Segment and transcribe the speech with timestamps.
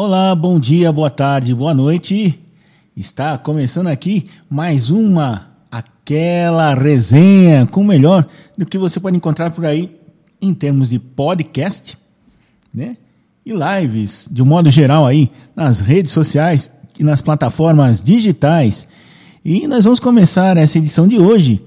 [0.00, 2.38] Olá, bom dia, boa tarde, boa noite.
[2.96, 8.24] Está começando aqui mais uma aquela resenha com o melhor
[8.56, 9.98] do que você pode encontrar por aí
[10.40, 11.98] em termos de podcast,
[12.72, 12.96] né?
[13.44, 18.86] E lives, de um modo geral aí, nas redes sociais e nas plataformas digitais.
[19.44, 21.60] E nós vamos começar essa edição de hoje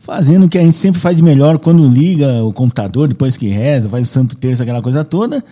[0.00, 3.48] fazendo o que a gente sempre faz de melhor quando liga o computador, depois que
[3.48, 5.42] reza, faz o Santo Terço, aquela coisa toda,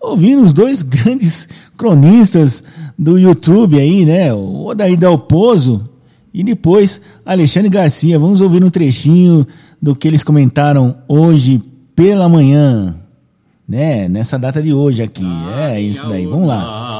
[0.00, 2.62] ouvindo os dois grandes cronistas
[2.98, 4.32] do YouTube aí, né?
[4.32, 5.88] O Odair Dalpozo
[6.32, 8.18] e depois Alexandre Garcia.
[8.18, 9.46] Vamos ouvir um trechinho
[9.80, 11.60] do que eles comentaram hoje
[11.94, 12.96] pela manhã,
[13.68, 14.08] né?
[14.08, 15.26] Nessa data de hoje aqui.
[15.58, 16.26] É isso daí.
[16.26, 16.94] Vamos lá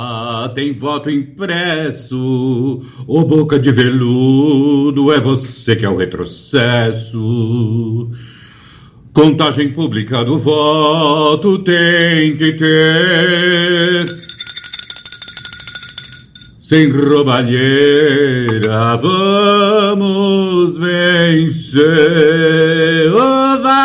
[0.48, 7.18] tem voto impresso, ô boca de veludo, é você que é o retrocesso.
[9.14, 14.05] Contagem pública do voto tem que ter.
[16.60, 21.84] Sem roubalheira vamos vencer.
[23.14, 23.84] Oba!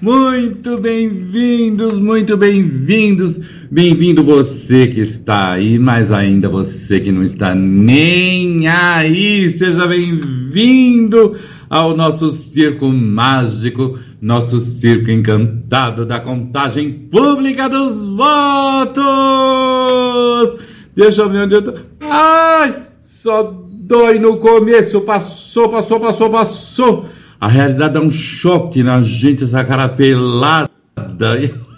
[0.00, 3.40] Muito bem-vindos, muito bem-vindos.
[3.68, 9.50] Bem-vindo você que está aí, mas ainda você que não está nem aí.
[9.50, 11.34] Seja bem-vindo
[11.68, 19.04] ao nosso circo mágico, nosso circo encantado da contagem pública dos votos.
[20.96, 21.74] Deixa eu ver onde eu tô.
[22.10, 25.00] Ai, só dói no começo.
[25.02, 27.06] Passou, passou, passou, passou.
[27.40, 30.68] A realidade dá um choque na gente, essa cara pelada.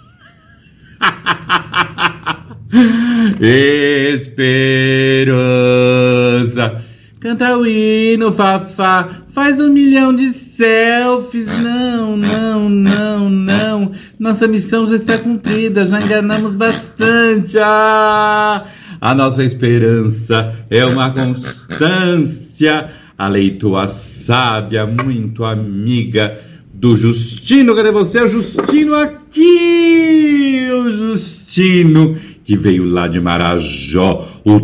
[5.21, 6.81] Esperança.
[7.19, 9.20] Canta o hino, Fafá.
[9.33, 11.47] Faz um milhão de selfies.
[11.61, 13.91] Não, não, não, não.
[14.19, 15.85] Nossa missão já está cumprida.
[15.85, 17.57] Já enganamos bastante.
[17.57, 18.65] Ah,
[18.99, 22.89] a nossa esperança é uma constância.
[23.17, 26.39] A leitura sábia, muito amiga
[26.73, 27.75] do Justino.
[27.75, 28.21] Cadê você?
[28.21, 30.67] O Justino aqui!
[30.73, 34.27] O Justino que veio lá de Marajó.
[34.43, 34.59] O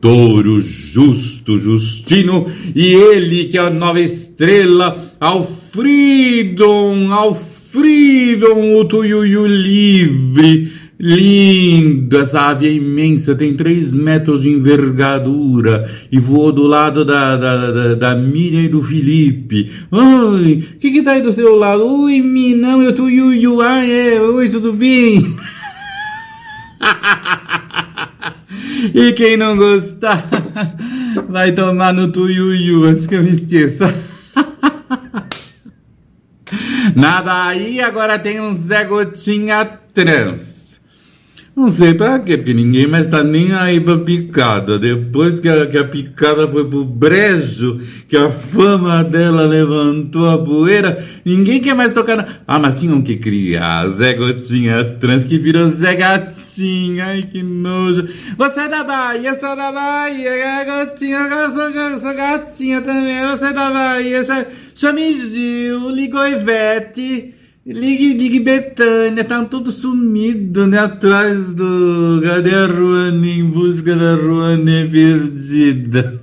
[0.00, 10.72] touro justo, Justino, e ele que é a nova estrela, Alfridon, Alfridon, o tuiuiu livre,
[11.00, 17.36] lindo, essa ave é imensa, tem três metros de envergadura, e voou do lado da,
[17.36, 19.70] da, da, da Miriam e do Felipe.
[19.90, 21.84] Oi, o que que tá aí do seu lado?
[22.02, 25.36] Oi, Minão, eu tuiuiu, ah é, oi, tudo bem?
[28.94, 30.24] E quem não gostar,
[31.28, 33.94] vai tomar no tuiuiu antes que eu me esqueça.
[36.94, 40.57] Nada aí, agora tem um Zé Gotinha trans.
[41.58, 44.78] Não sei pra quê, porque ninguém mais tá nem aí pra picada.
[44.78, 50.38] Depois que a, que a picada foi pro brejo, que a fama dela levantou a
[50.38, 52.28] poeira, ninguém quer mais tocar na...
[52.46, 57.06] Ah, mas tinham que criar Zé Gotinha trans, que virou Zé Gatinha.
[57.06, 58.08] Ai, que nojo.
[58.36, 63.20] Você é da Bahia, sou da Bahia, é Gotinha, agora sou, sou gatinha também.
[63.32, 64.46] Você é da Bahia,
[64.76, 67.34] chame Gil, ligou Ivete...
[67.70, 70.78] Ligue, ligue Betânia, tá tudo sumido, né?
[70.78, 72.18] Atrás do.
[72.24, 76.18] Cadê a Ruane em busca da Ruane perdida?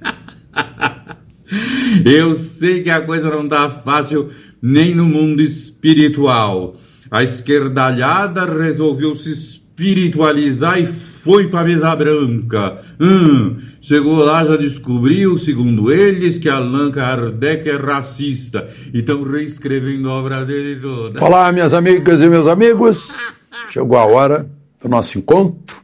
[2.06, 4.30] Eu sei que a coisa não tá fácil
[4.62, 6.76] nem no mundo espiritual.
[7.10, 10.86] A esquerdalhada resolveu se espiritualizar e
[11.22, 12.80] foi para a mesa branca.
[12.98, 18.68] Hum, chegou lá, já descobriu, segundo eles, que Allan Kardec é racista.
[18.92, 21.22] E estão reescrevendo a obra dele toda.
[21.22, 23.32] Olá, minhas amigas e meus amigos.
[23.68, 24.50] Chegou a hora
[24.82, 25.76] do nosso encontro,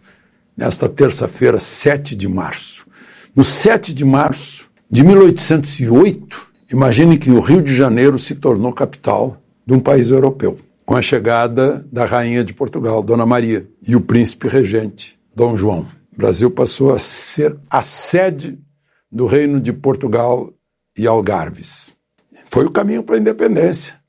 [0.56, 2.86] nesta terça-feira, 7 de março.
[3.34, 9.36] No 7 de março de 1808, imagine que o Rio de Janeiro se tornou capital
[9.66, 14.00] de um país europeu com a chegada da rainha de Portugal, Dona Maria, e o
[14.00, 15.86] príncipe regente, Dom João.
[16.14, 18.58] O Brasil passou a ser a sede
[19.12, 20.50] do Reino de Portugal
[20.96, 21.94] e Algarves.
[22.50, 24.00] Foi o caminho para a independência,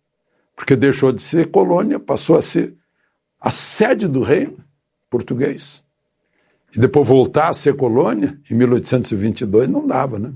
[0.56, 2.74] porque deixou de ser colônia, passou a ser
[3.42, 4.58] a sede do reino
[5.10, 5.84] português.
[6.74, 10.34] E depois voltar a ser colônia, em 1822, não dava, né?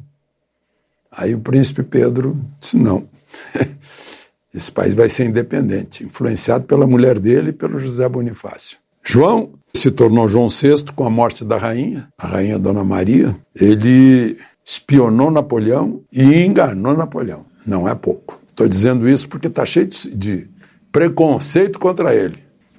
[1.09, 3.07] Aí o príncipe Pedro disse: não,
[4.53, 8.77] esse país vai ser independente, influenciado pela mulher dele e pelo José Bonifácio.
[9.01, 13.36] João se tornou João VI com a morte da rainha, a rainha Dona Maria.
[13.56, 17.48] Ele espionou Napoleão e enganou Napoleão.
[17.66, 18.39] Não é pouco.
[18.48, 20.48] Estou dizendo isso porque está cheio de
[20.92, 22.38] preconceito contra ele.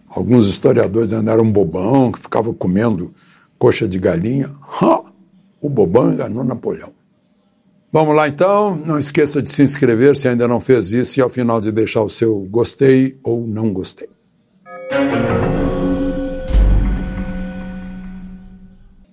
[0.09, 3.13] Alguns historiadores dizendo era um bobão que ficava comendo
[3.59, 4.53] coxa de galinha.
[4.81, 5.03] Ha!
[5.61, 6.93] O bobão enganou Napoleão.
[7.91, 11.29] Vamos lá então, não esqueça de se inscrever se ainda não fez isso e ao
[11.29, 14.09] final de deixar o seu gostei ou não gostei.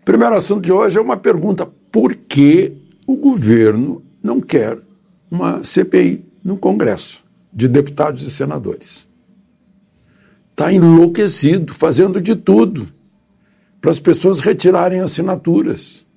[0.10, 2.74] Primeiro assunto de hoje é uma pergunta: por que
[3.06, 4.80] o governo não quer
[5.30, 7.24] uma CPI no Congresso
[7.54, 9.08] de deputados e senadores?
[10.50, 12.88] Está enlouquecido, fazendo de tudo
[13.80, 16.08] para as pessoas retirarem assinaturas.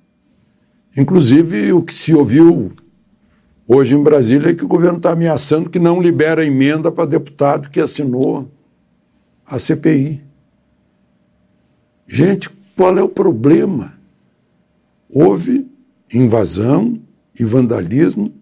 [0.97, 2.71] Inclusive, o que se ouviu
[3.67, 7.69] hoje em Brasília é que o governo está ameaçando que não libera emenda para deputado
[7.69, 8.49] que assinou
[9.45, 10.23] a CPI.
[12.07, 13.97] Gente, qual é o problema?
[15.09, 15.67] Houve
[16.13, 16.99] invasão
[17.39, 18.33] e vandalismo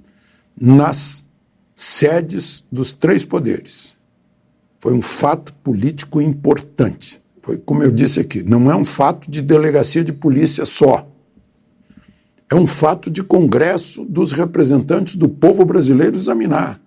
[0.59, 1.25] nas
[1.75, 3.95] sedes dos três poderes.
[4.79, 7.21] Foi um fato político importante.
[7.41, 11.07] Foi como eu disse aqui, não é um fato de delegacia de polícia só.
[12.49, 16.79] É um fato de Congresso dos representantes do povo brasileiro examinar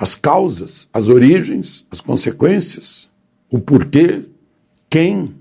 [0.00, 3.10] as causas, as origens, as consequências,
[3.50, 4.24] o porquê,
[4.88, 5.34] quem.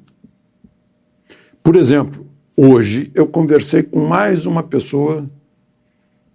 [1.69, 2.25] Por exemplo,
[2.57, 5.29] hoje eu conversei com mais uma pessoa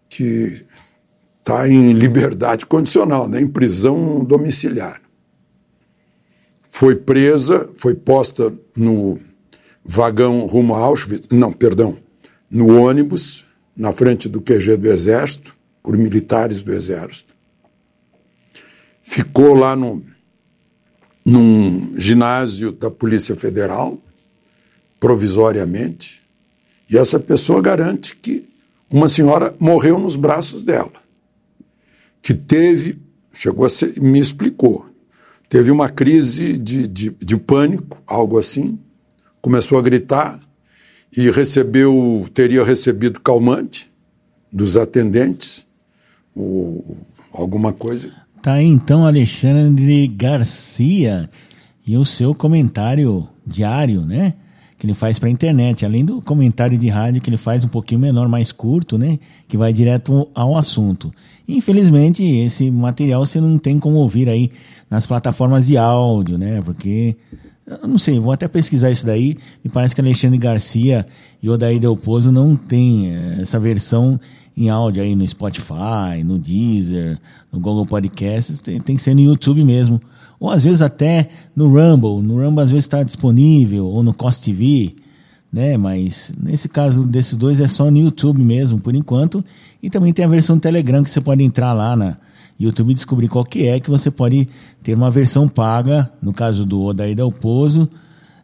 [0.09, 0.65] que
[1.41, 5.03] está em liberdade condicional, né, em prisão domiciliar.
[6.69, 9.19] Foi presa, foi posta no
[9.85, 11.99] vagão rumo a Auschwitz, não, perdão,
[12.49, 13.45] no ônibus,
[13.77, 15.53] na frente do QG do Exército,
[15.83, 17.35] por militares do Exército.
[19.03, 20.01] Ficou lá no,
[21.27, 24.01] num ginásio da Polícia Federal,
[25.05, 26.23] provisoriamente,
[26.89, 28.49] e essa pessoa garante que
[28.91, 30.95] uma senhora morreu nos braços dela,
[32.23, 32.99] que teve,
[33.31, 34.87] chegou a ser, me explicou,
[35.51, 38.79] teve uma crise de, de, de pânico, algo assim,
[39.43, 40.41] começou a gritar,
[41.15, 43.93] e recebeu, teria recebido calmante
[44.51, 45.67] dos atendentes,
[46.35, 46.97] ou
[47.31, 48.11] alguma coisa.
[48.41, 51.29] Tá aí então Alexandre Garcia
[51.87, 54.37] e o seu comentário diário, né?
[54.79, 57.69] Que ele faz para a internet, além do comentário de rádio que ele faz um
[57.69, 59.19] pouquinho menor, mais curto, né?
[59.49, 61.13] Que vai direto ao assunto.
[61.47, 64.51] Infelizmente, esse material você não tem como ouvir aí
[64.91, 66.61] nas plataformas de áudio, né?
[66.63, 67.17] Porque
[67.67, 69.37] eu não sei, vou até pesquisar isso daí.
[69.63, 71.07] Me parece que Alexandre Garcia
[71.43, 74.21] e Odair Del Pozo não tem eh, essa versão
[74.57, 77.19] em áudio aí no Spotify, no Deezer,
[77.51, 78.61] no Google Podcasts.
[78.61, 80.01] Tem, tem que ser no YouTube mesmo.
[80.39, 82.23] Ou às vezes até no Rumble.
[82.23, 84.95] No Rumble às vezes está disponível, ou no Cost TV,
[85.53, 85.77] né?
[85.77, 89.45] Mas nesse caso desses dois é só no YouTube mesmo, por enquanto.
[89.83, 92.17] E também tem a versão Telegram que você pode entrar lá na
[92.59, 94.49] YouTube descobrir qual que é, que você pode
[94.83, 97.89] ter uma versão paga, no caso do Odair Del Pozo,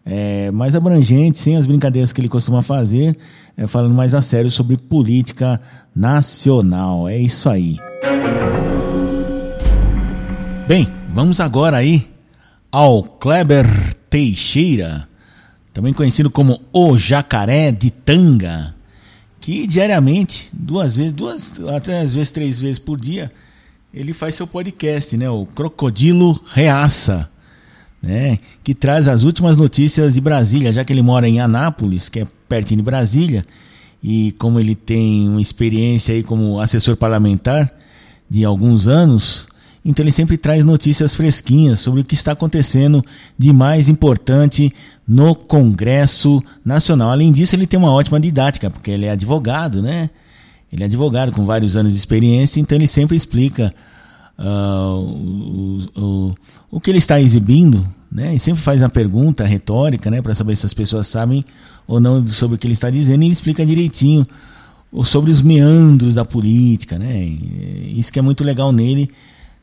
[0.04, 3.16] é, mais abrangente, sem as brincadeiras que ele costuma fazer,
[3.56, 5.60] é, falando mais a sério sobre política
[5.94, 7.08] nacional.
[7.08, 7.76] É isso aí.
[10.66, 12.08] Bem, vamos agora aí
[12.70, 13.66] ao Kleber
[14.08, 15.08] Teixeira,
[15.74, 18.74] também conhecido como o Jacaré de Tanga,
[19.40, 23.32] que diariamente, duas vezes, duas, até às vezes três vezes por dia,
[23.92, 25.28] ele faz seu podcast, né?
[25.28, 27.28] O Crocodilo Reaça,
[28.00, 28.38] né?
[28.62, 32.26] Que traz as últimas notícias de Brasília, já que ele mora em Anápolis, que é
[32.48, 33.44] pertinho de Brasília,
[34.02, 37.72] e como ele tem uma experiência aí como assessor parlamentar
[38.28, 39.48] de alguns anos,
[39.84, 43.04] então ele sempre traz notícias fresquinhas sobre o que está acontecendo
[43.38, 44.72] de mais importante
[45.08, 47.10] no Congresso Nacional.
[47.10, 50.10] Além disso, ele tem uma ótima didática, porque ele é advogado, né?
[50.70, 53.74] Ele é advogado com vários anos de experiência, então ele sempre explica
[54.38, 56.34] uh, o, o,
[56.72, 58.34] o que ele está exibindo, né?
[58.34, 61.44] E sempre faz uma pergunta retórica, né, para saber se as pessoas sabem
[61.88, 64.26] ou não sobre o que ele está dizendo, e ele explica direitinho
[65.04, 67.24] sobre os meandros da política, né?
[67.24, 69.10] Isso que é muito legal nele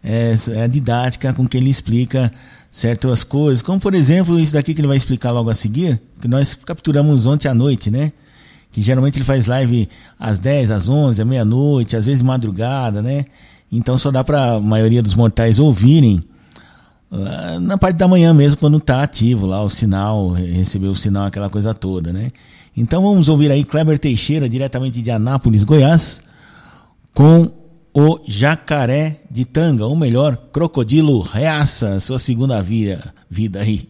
[0.08, 2.32] é, é a didática com que ele explica
[2.72, 6.28] certas coisas, como por exemplo isso daqui que ele vai explicar logo a seguir, que
[6.28, 8.14] nós capturamos ontem à noite, né?
[8.72, 13.26] que geralmente ele faz live às 10, às 11, à meia-noite, às vezes madrugada, né?
[13.72, 16.24] Então só dá para a maioria dos mortais ouvirem
[17.12, 21.26] uh, na parte da manhã mesmo, quando está ativo lá o sinal, receber o sinal,
[21.26, 22.32] aquela coisa toda, né?
[22.76, 26.22] Então vamos ouvir aí Kleber Teixeira, diretamente de Anápolis, Goiás,
[27.16, 27.52] com
[28.00, 33.90] o Jacaré de Tanga, ou melhor, Crocodilo Reaça, sua segunda vida, vida aí.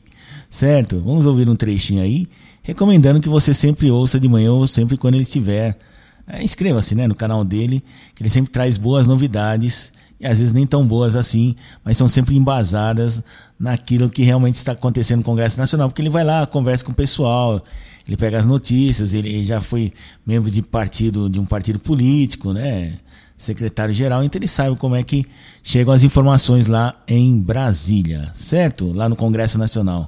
[0.49, 1.01] Certo?
[1.01, 2.25] Vamos ouvir um trechinho aí
[2.63, 5.77] recomendando que você sempre ouça de manhã ou sempre quando ele estiver.
[6.25, 7.83] É, Inscreva-se né, no canal dele,
[8.15, 12.07] que ele sempre traz boas novidades e às vezes nem tão boas assim, mas são
[12.07, 13.21] sempre embasadas
[13.59, 16.95] naquilo que realmente está acontecendo no Congresso Nacional, porque ele vai lá, conversa com o
[16.95, 17.61] pessoal,
[18.07, 19.91] ele pega as notícias, ele já foi
[20.25, 22.93] membro de partido, de um partido político, né?
[23.37, 25.25] Secretário-geral, então ele sabe como é que
[25.61, 28.91] chegam as informações lá em Brasília, certo?
[28.91, 30.07] Lá no Congresso Nacional.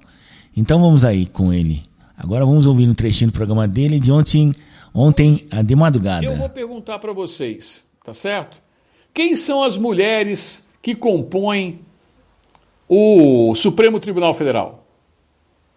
[0.58, 1.84] Então vamos aí com ele.
[2.18, 4.52] Agora vamos ouvir um trechinho do programa dele de ontem,
[4.94, 6.26] ontem de madrugada.
[6.26, 8.60] Eu vou perguntar para vocês, tá certo?
[9.14, 11.80] Quem são as mulheres que compõem
[12.88, 14.86] o Supremo Tribunal Federal?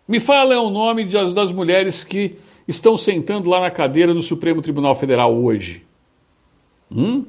[0.09, 4.63] Me fala o nome das, das mulheres que estão sentando lá na cadeira do Supremo
[4.63, 5.85] Tribunal Federal hoje.
[6.91, 7.25] Hum?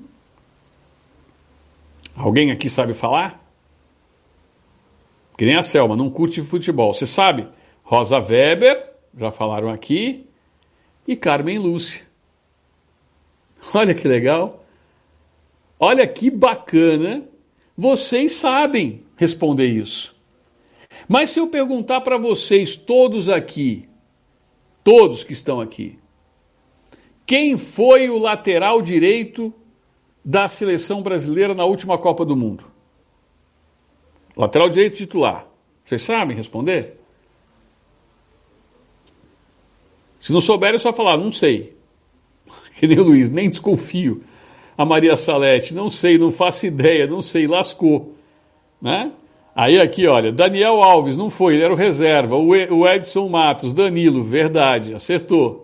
[2.15, 3.43] Alguém aqui sabe falar?
[5.37, 6.93] Que nem a Selma, não curte futebol.
[6.93, 7.47] Você sabe?
[7.83, 10.25] Rosa Weber, já falaram aqui,
[11.07, 12.01] e Carmen Lúcia.
[13.73, 14.63] Olha que legal.
[15.79, 17.23] Olha que bacana,
[17.75, 20.15] vocês sabem responder isso.
[21.07, 23.89] Mas se eu perguntar para vocês, todos aqui,
[24.83, 25.97] todos que estão aqui,
[27.25, 29.53] quem foi o lateral direito
[30.23, 32.65] da seleção brasileira na última Copa do Mundo?
[34.35, 35.47] Lateral direito titular.
[35.85, 36.99] Vocês sabem responder?
[40.19, 41.73] Se não souberem, é só falar, não sei.
[42.79, 44.23] Que nem o Luiz, nem desconfio
[44.77, 45.73] a Maria Salete?
[45.73, 48.15] Não sei, não faço ideia, não sei, lascou.
[48.81, 49.11] Né?
[49.55, 52.35] Aí aqui, olha, Daniel Alves, não foi, ele era o reserva.
[52.35, 55.62] O Edson Matos, Danilo, verdade, acertou.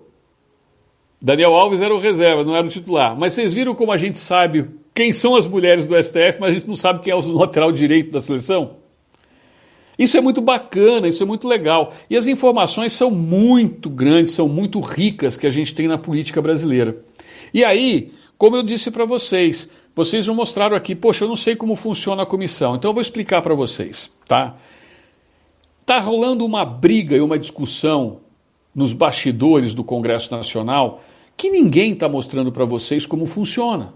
[1.22, 3.18] Daniel Alves era o reserva, não era o titular.
[3.18, 6.54] Mas vocês viram como a gente sabe quem são as mulheres do STF, mas a
[6.54, 8.78] gente não sabe quem é o lateral direito da seleção?
[9.98, 11.94] Isso é muito bacana, isso é muito legal.
[12.10, 16.42] E as informações são muito grandes, são muito ricas que a gente tem na política
[16.42, 17.04] brasileira.
[17.54, 21.54] E aí, como eu disse para vocês, vocês não mostraram aqui, poxa, eu não sei
[21.54, 24.56] como funciona a comissão, então eu vou explicar para vocês, tá?
[25.86, 28.22] Tá rolando uma briga e uma discussão
[28.74, 31.02] nos bastidores do Congresso Nacional
[31.40, 33.94] que ninguém está mostrando para vocês como funciona.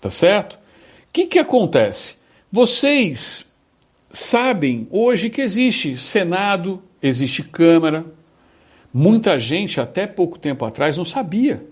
[0.00, 0.52] Tá certo?
[0.52, 0.58] O
[1.12, 2.18] que, que acontece?
[2.52, 3.50] Vocês
[4.08, 8.06] sabem hoje que existe Senado, existe Câmara.
[8.94, 11.66] Muita gente, até pouco tempo atrás, não sabia.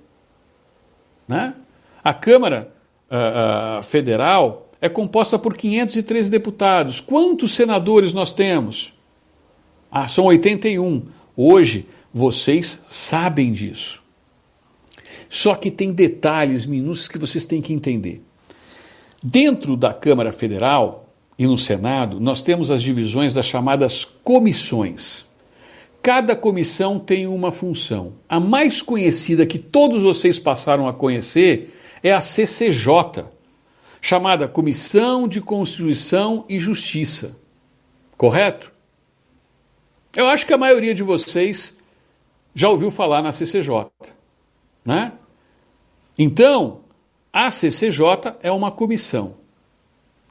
[1.28, 1.54] Né?
[2.02, 2.74] A Câmara
[3.08, 7.00] uh, uh, Federal é composta por 513 deputados.
[7.00, 8.92] Quantos senadores nós temos?
[9.88, 11.04] Ah, são 81.
[11.36, 14.00] Hoje, vocês sabem disso.
[15.28, 18.22] Só que tem detalhes minúsculos que vocês têm que entender.
[19.20, 25.26] Dentro da Câmara Federal e no Senado, nós temos as divisões das chamadas comissões.
[26.00, 28.12] Cada comissão tem uma função.
[28.28, 33.24] A mais conhecida que todos vocês passaram a conhecer é a CCJ,
[34.00, 37.34] chamada Comissão de Constituição e Justiça.
[38.16, 38.70] Correto?
[40.14, 41.76] Eu acho que a maioria de vocês
[42.54, 43.90] já ouviu falar na CCJ,
[44.84, 45.12] né?
[46.18, 46.80] Então,
[47.32, 49.34] a CCJ é uma comissão,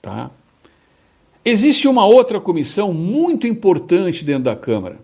[0.01, 0.31] tá?
[1.43, 4.99] Existe uma outra comissão muito importante dentro da Câmara,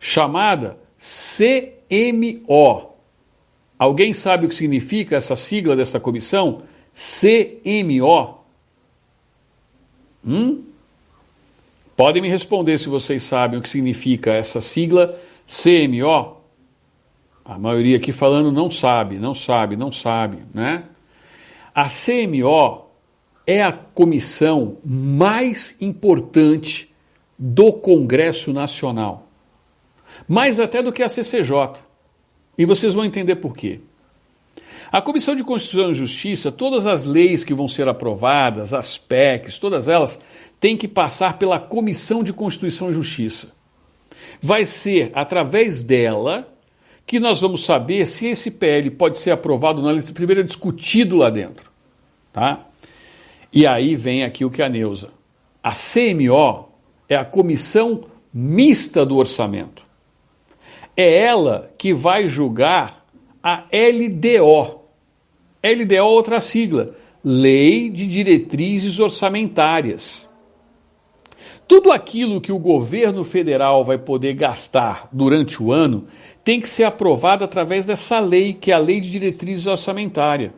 [0.00, 2.94] chamada CMO.
[3.78, 6.62] Alguém sabe o que significa essa sigla dessa comissão?
[6.94, 8.38] CMO.
[10.26, 10.62] Hum?
[11.94, 16.36] Podem me responder se vocês sabem o que significa essa sigla CMO.
[17.44, 20.84] A maioria aqui falando não sabe, não sabe, não sabe, né?
[21.74, 22.84] A CMO
[23.46, 26.94] é a comissão mais importante
[27.38, 29.24] do Congresso Nacional
[30.28, 31.74] mais até do que a CCJ.
[32.56, 33.80] E vocês vão entender por quê.
[34.92, 39.58] A Comissão de Constituição e Justiça, todas as leis que vão ser aprovadas, as PECs,
[39.58, 40.20] todas elas,
[40.60, 43.52] têm que passar pela Comissão de Constituição e Justiça.
[44.40, 46.48] Vai ser através dela
[47.06, 49.90] que nós vamos saber se esse PL pode ser aprovado não.
[49.90, 51.70] Ele primeiro discutido lá dentro.
[52.32, 52.66] Tá?
[53.52, 55.10] E aí vem aqui o que a Neuza.
[55.62, 56.68] A CMO
[57.08, 59.84] é a Comissão Mista do Orçamento
[60.96, 63.04] é ela que vai julgar
[63.42, 64.80] a LDO.
[65.62, 70.28] LDO é outra sigla, Lei de Diretrizes Orçamentárias.
[71.66, 76.06] Tudo aquilo que o governo federal vai poder gastar durante o ano
[76.42, 80.52] tem que ser aprovado através dessa lei, que é a Lei de Diretrizes Orçamentárias.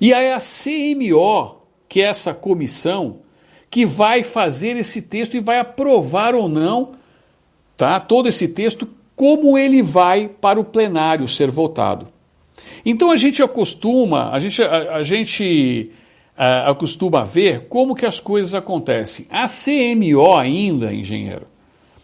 [0.00, 1.56] E aí a CMO,
[1.88, 3.20] que é essa comissão,
[3.68, 6.92] que vai fazer esse texto e vai aprovar ou não
[7.76, 8.00] tá?
[8.00, 12.08] todo esse texto, como ele vai para o plenário ser votado.
[12.84, 15.90] Então a gente acostuma, a gente, a, a gente
[16.36, 19.26] a, acostuma ver como que as coisas acontecem.
[19.30, 21.46] A CMO ainda, engenheiro,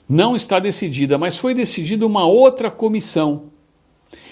[0.09, 3.45] não está decidida, mas foi decidida uma outra comissão.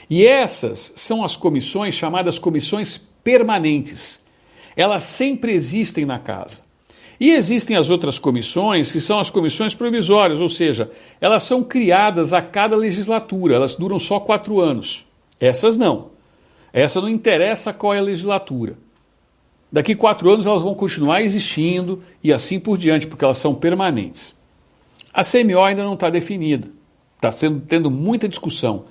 [0.09, 4.23] E essas são as comissões chamadas comissões permanentes.
[4.77, 6.63] Elas sempre existem na casa.
[7.21, 10.91] E existem as outras comissões, que são as comissões provisórias, ou seja,
[11.21, 15.05] elas são criadas a cada legislatura, elas duram só quatro anos.
[15.39, 16.09] Essas não.
[16.73, 18.77] Essa não interessa qual é a legislatura.
[19.73, 24.35] Daqui quatro anos elas vão continuar existindo e assim por diante, porque elas são permanentes.
[25.13, 26.69] A CMO ainda não está definida,
[27.17, 27.31] está
[27.69, 28.85] tendo muita discussão.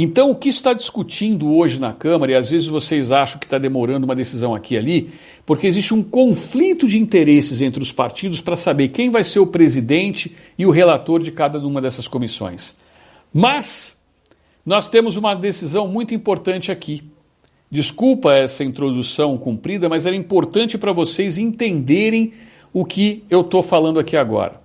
[0.00, 3.58] Então, o que está discutindo hoje na Câmara, e às vezes vocês acham que está
[3.58, 5.10] demorando uma decisão aqui e ali,
[5.44, 9.46] porque existe um conflito de interesses entre os partidos para saber quem vai ser o
[9.46, 12.76] presidente e o relator de cada uma dessas comissões.
[13.34, 13.98] Mas
[14.64, 17.02] nós temos uma decisão muito importante aqui.
[17.70, 22.32] Desculpa essa introdução cumprida, mas era importante para vocês entenderem
[22.72, 24.60] o que eu estou falando aqui agora.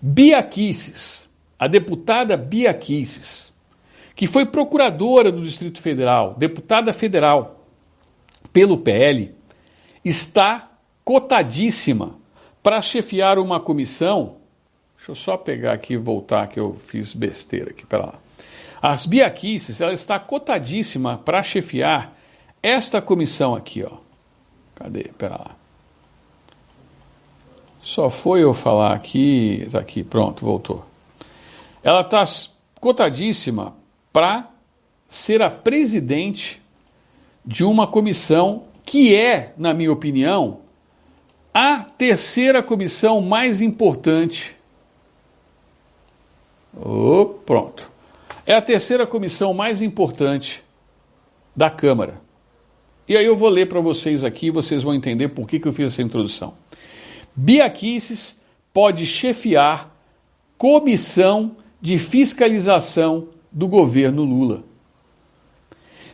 [0.00, 1.28] Bia Kicis,
[1.58, 3.52] a deputada Bia Kicis,
[4.14, 7.66] que foi procuradora do Distrito Federal, deputada federal
[8.52, 9.34] pelo PL,
[10.04, 10.70] está
[11.04, 12.16] cotadíssima
[12.62, 14.36] para chefiar uma comissão.
[14.96, 18.14] Deixa eu só pegar aqui e voltar que eu fiz besteira aqui, para lá.
[18.86, 22.12] As Biaquices, ela está cotadíssima para chefiar
[22.62, 23.96] esta comissão aqui, ó.
[24.74, 25.04] Cadê?
[25.16, 25.56] Pera lá.
[27.80, 30.84] Só foi eu falar aqui, tá aqui, pronto, voltou.
[31.82, 32.24] Ela está
[32.78, 33.74] cotadíssima
[34.12, 34.50] para
[35.08, 36.60] ser a presidente
[37.42, 40.60] de uma comissão que é, na minha opinião,
[41.54, 44.54] a terceira comissão mais importante.
[46.76, 47.93] Oh, pronto.
[48.46, 50.62] É a terceira comissão mais importante
[51.56, 52.20] da Câmara.
[53.08, 55.72] E aí eu vou ler para vocês aqui, vocês vão entender por que, que eu
[55.72, 56.54] fiz essa introdução.
[57.34, 58.40] Bia Kicis
[58.72, 59.94] pode chefiar
[60.58, 64.62] comissão de fiscalização do governo Lula.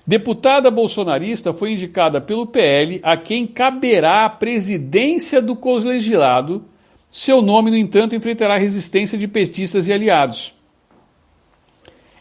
[0.06, 6.64] Deputada bolsonarista foi indicada pelo PL a quem caberá a presidência do colegiado.
[7.08, 10.59] Seu nome, no entanto, enfrentará resistência de petistas e aliados.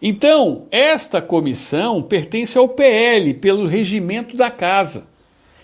[0.02, 5.10] Então, esta comissão pertence ao PL pelo regimento da casa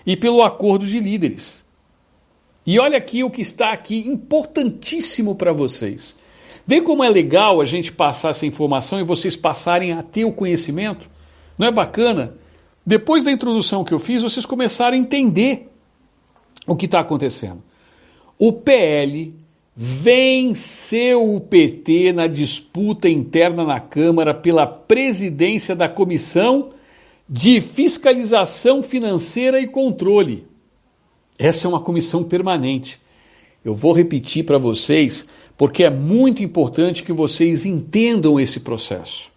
[0.06, 1.64] e pelo acordo de líderes.
[2.66, 6.18] E olha aqui o que está aqui importantíssimo para vocês.
[6.68, 10.34] Vê como é legal a gente passar essa informação e vocês passarem a ter o
[10.34, 11.08] conhecimento?
[11.58, 12.36] Não é bacana?
[12.86, 15.72] Depois da introdução que eu fiz, vocês começaram a entender
[16.68, 17.64] o que está acontecendo.
[18.38, 19.34] O PL
[19.76, 26.70] venceu o PT na disputa interna na Câmara pela presidência da Comissão
[27.28, 30.48] de Fiscalização Financeira e Controle.
[31.38, 33.00] Essa é uma comissão permanente.
[33.66, 39.32] Eu vou repetir para vocês porque é muito importante que vocês entendam esse processo,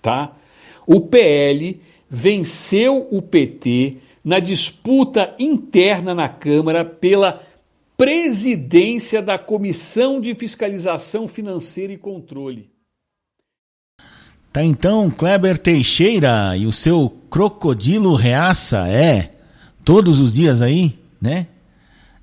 [0.00, 0.32] tá?
[0.86, 7.42] O PL venceu o PT na disputa interna na Câmara pela
[7.96, 12.70] presidência da Comissão de Fiscalização Financeira e Controle.
[14.52, 19.32] Tá então, Kleber Teixeira e o seu crocodilo reaça, é,
[19.84, 21.48] todos os dias aí, né?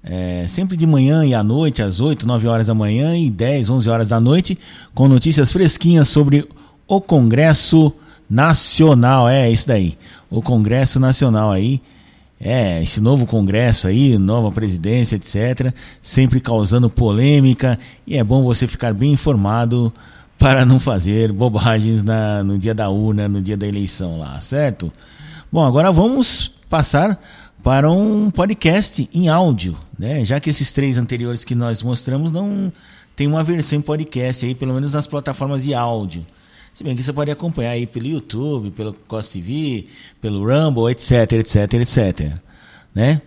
[0.03, 3.69] É, sempre de manhã e à noite, às 8, 9 horas da manhã e 10,
[3.69, 4.57] 11 horas da noite,
[4.95, 6.47] com notícias fresquinhas sobre
[6.87, 7.93] o Congresso
[8.29, 9.27] Nacional.
[9.29, 9.97] É isso daí.
[10.29, 11.81] O Congresso Nacional aí.
[12.43, 15.71] É, esse novo Congresso aí, nova presidência, etc.
[16.01, 17.77] Sempre causando polêmica.
[18.07, 19.93] E é bom você ficar bem informado
[20.39, 24.91] para não fazer bobagens na, no dia da urna, no dia da eleição lá, certo?
[25.51, 27.21] Bom, agora vamos passar
[27.61, 30.25] para um podcast em áudio, né?
[30.25, 32.73] Já que esses três anteriores que nós mostramos não
[33.15, 36.25] tem uma versão em podcast aí, pelo menos nas plataformas de áudio.
[36.73, 39.87] Se bem que você pode acompanhar aí pelo YouTube, pelo Cost TV,
[40.21, 42.37] pelo Rumble, etc, etc, etc,
[42.95, 43.21] né?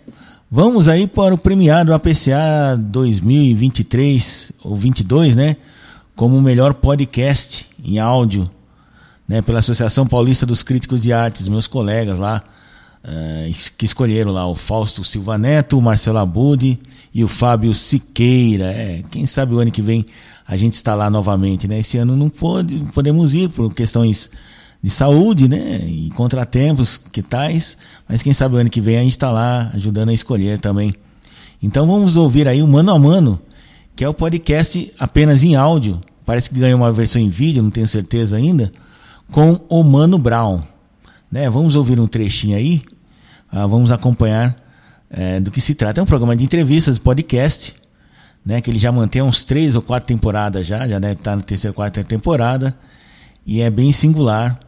[0.51, 5.57] Vamos aí para o premiado APCA 2023 ou 22, né?
[6.17, 8.51] Como o melhor podcast em áudio,
[9.29, 9.43] né?
[9.43, 12.43] Pela Associação Paulista dos Críticos de Artes, meus colegas lá
[13.05, 16.79] uh, que escolheram lá o Fausto Silva Neto, o Marcelo Abud
[17.13, 18.73] e o Fábio Siqueira.
[18.73, 20.07] É, quem sabe o ano que vem
[20.47, 21.79] a gente está lá novamente, né?
[21.79, 24.31] Esse ano não pode, podemos ir por questões
[24.83, 25.81] de saúde, né?
[25.87, 27.77] E contratempos que tais,
[28.09, 30.95] mas quem sabe o ano que vem a gente está lá ajudando a escolher também.
[31.63, 33.41] Então vamos ouvir aí o Mano a Mano,
[33.97, 36.01] que é o podcast apenas em áudio.
[36.27, 38.73] Parece que ganhou uma versão em vídeo, não tenho certeza ainda,
[39.31, 40.63] com o Mano Brown
[41.35, 41.51] né?
[41.51, 42.85] Vamos ouvir um trechinho aí,
[43.51, 44.55] ah, vamos acompanhar
[45.11, 46.01] é, do que se trata.
[46.01, 47.75] É um programa de entrevistas, podcast,
[48.45, 48.61] né?
[48.61, 51.73] Que ele já mantém uns três ou quatro temporadas já, já deve estar na terceira
[51.73, 52.77] ou quarta temporada,
[53.47, 54.59] e é bem singular.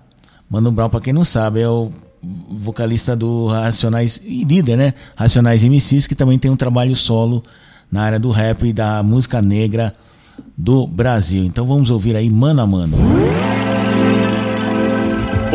[0.48, 1.90] Mano Brown, para quem não sabe, é o
[2.50, 4.94] vocalista do Racionais e líder, né?
[5.14, 7.42] Racionais MCs, que também tem um trabalho solo
[7.90, 9.94] na área do rap e da música negra
[10.56, 11.44] do Brasil.
[11.44, 12.96] Então vamos ouvir aí mano a mano.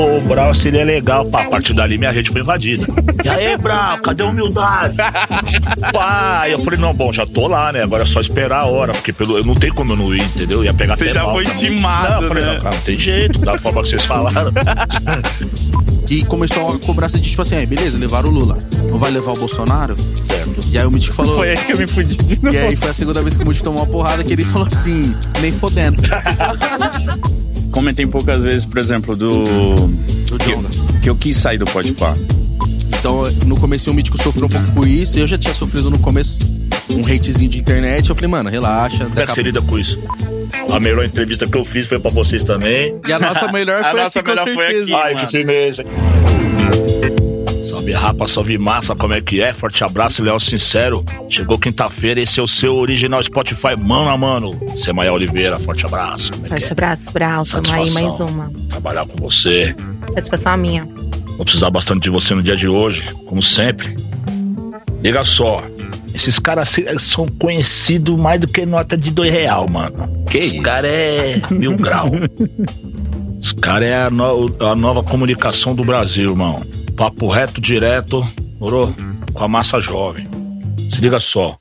[0.02, 1.44] Pô, Brau seria legal, pá.
[1.44, 2.88] A partir dali minha rede foi invadida.
[3.24, 4.98] E aí, Brau, cadê a humildade?
[5.94, 7.84] Pá, eu falei, não, bom, já tô lá, né?
[7.84, 10.24] Agora é só esperar a hora, porque pelo, eu não tenho como eu não ir,
[10.24, 10.58] entendeu?
[10.58, 12.54] Eu ia pegar Você até já mal foi intimado, Não, eu falei, né?
[12.54, 14.52] não, cara, não tem jeito, da forma que vocês falaram.
[16.08, 18.58] Que começou a cobrança de tipo assim, aí, beleza, levaram o Lula.
[18.90, 19.96] Não vai levar o Bolsonaro?
[20.28, 20.68] Certo.
[20.72, 21.36] E aí o Mítico falou.
[21.36, 22.56] Foi aí que eu me fudi de novo.
[22.56, 24.68] E aí foi a segunda vez que o Mítico tomou uma porrada que ele falou
[24.68, 26.02] assim, nem fodendo.
[27.72, 29.44] Comentei poucas vezes, por exemplo, do.
[29.44, 30.70] Do que, Jonga.
[31.02, 32.16] que eu quis sair do Podpah.
[33.00, 35.18] Então, no começo o Mítico sofreu um pouco com isso.
[35.20, 36.38] Eu já tinha sofrido no começo
[36.90, 38.10] um hatezinho de internet.
[38.10, 39.06] Eu falei, mano, relaxa.
[39.06, 39.98] Como é que a você lida com isso?
[40.70, 42.96] A melhor entrevista que eu fiz foi pra vocês também.
[43.08, 44.84] E a nossa melhor A foi nossa aqui, com melhor foi certeza.
[44.84, 44.94] aqui.
[44.94, 45.26] Ai, mano.
[45.28, 45.86] que firmeza.
[47.82, 49.52] Salve rapa, salve massa, como é que é?
[49.54, 51.04] Forte abraço, Léo Sincero.
[51.28, 54.60] Chegou quinta-feira, esse é o seu original Spotify, mano a mano.
[54.76, 56.32] Semaia Oliveira, forte abraço.
[56.32, 56.72] Como é que Forte é?
[56.74, 57.44] abraço, Brau.
[57.44, 58.52] Tamo aí mais uma.
[58.70, 59.76] Trabalhar com você.
[60.14, 60.88] Satisfação minha.
[61.38, 63.96] Vou precisar bastante de você no dia de hoje, como sempre.
[65.02, 65.64] Liga só.
[66.14, 70.24] Esses caras são conhecidos mais do que nota de dois real, mano.
[70.30, 70.62] Que Os isso?
[70.62, 72.06] caras é mil grau.
[73.42, 76.62] Os caras é a, no- a nova comunicação do Brasil, irmão.
[76.96, 78.26] Papo reto, direto,
[78.60, 78.94] morou?
[79.34, 80.28] Com a massa jovem.
[80.92, 81.58] Se liga só.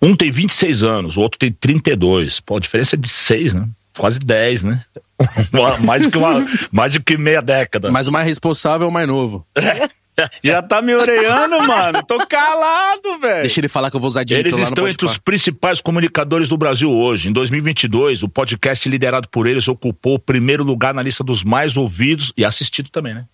[0.00, 2.40] Um tem 26 anos, o outro tem 32.
[2.40, 3.68] Pô, a diferença é de 6, né?
[3.96, 4.84] Quase 10, né?
[5.84, 7.90] mais, do que uma, mais do que meia década.
[7.90, 9.46] Mas o mais responsável é o mais novo.
[10.42, 12.02] Já tá me oreando, mano.
[12.02, 13.42] Tô calado, velho.
[13.42, 16.56] Deixa ele falar que eu vou usar direito Eles estão entre os principais comunicadores do
[16.56, 17.28] Brasil hoje.
[17.28, 21.76] Em 2022, o podcast liderado por eles ocupou o primeiro lugar na lista dos mais
[21.76, 23.24] ouvidos e assistido também, né?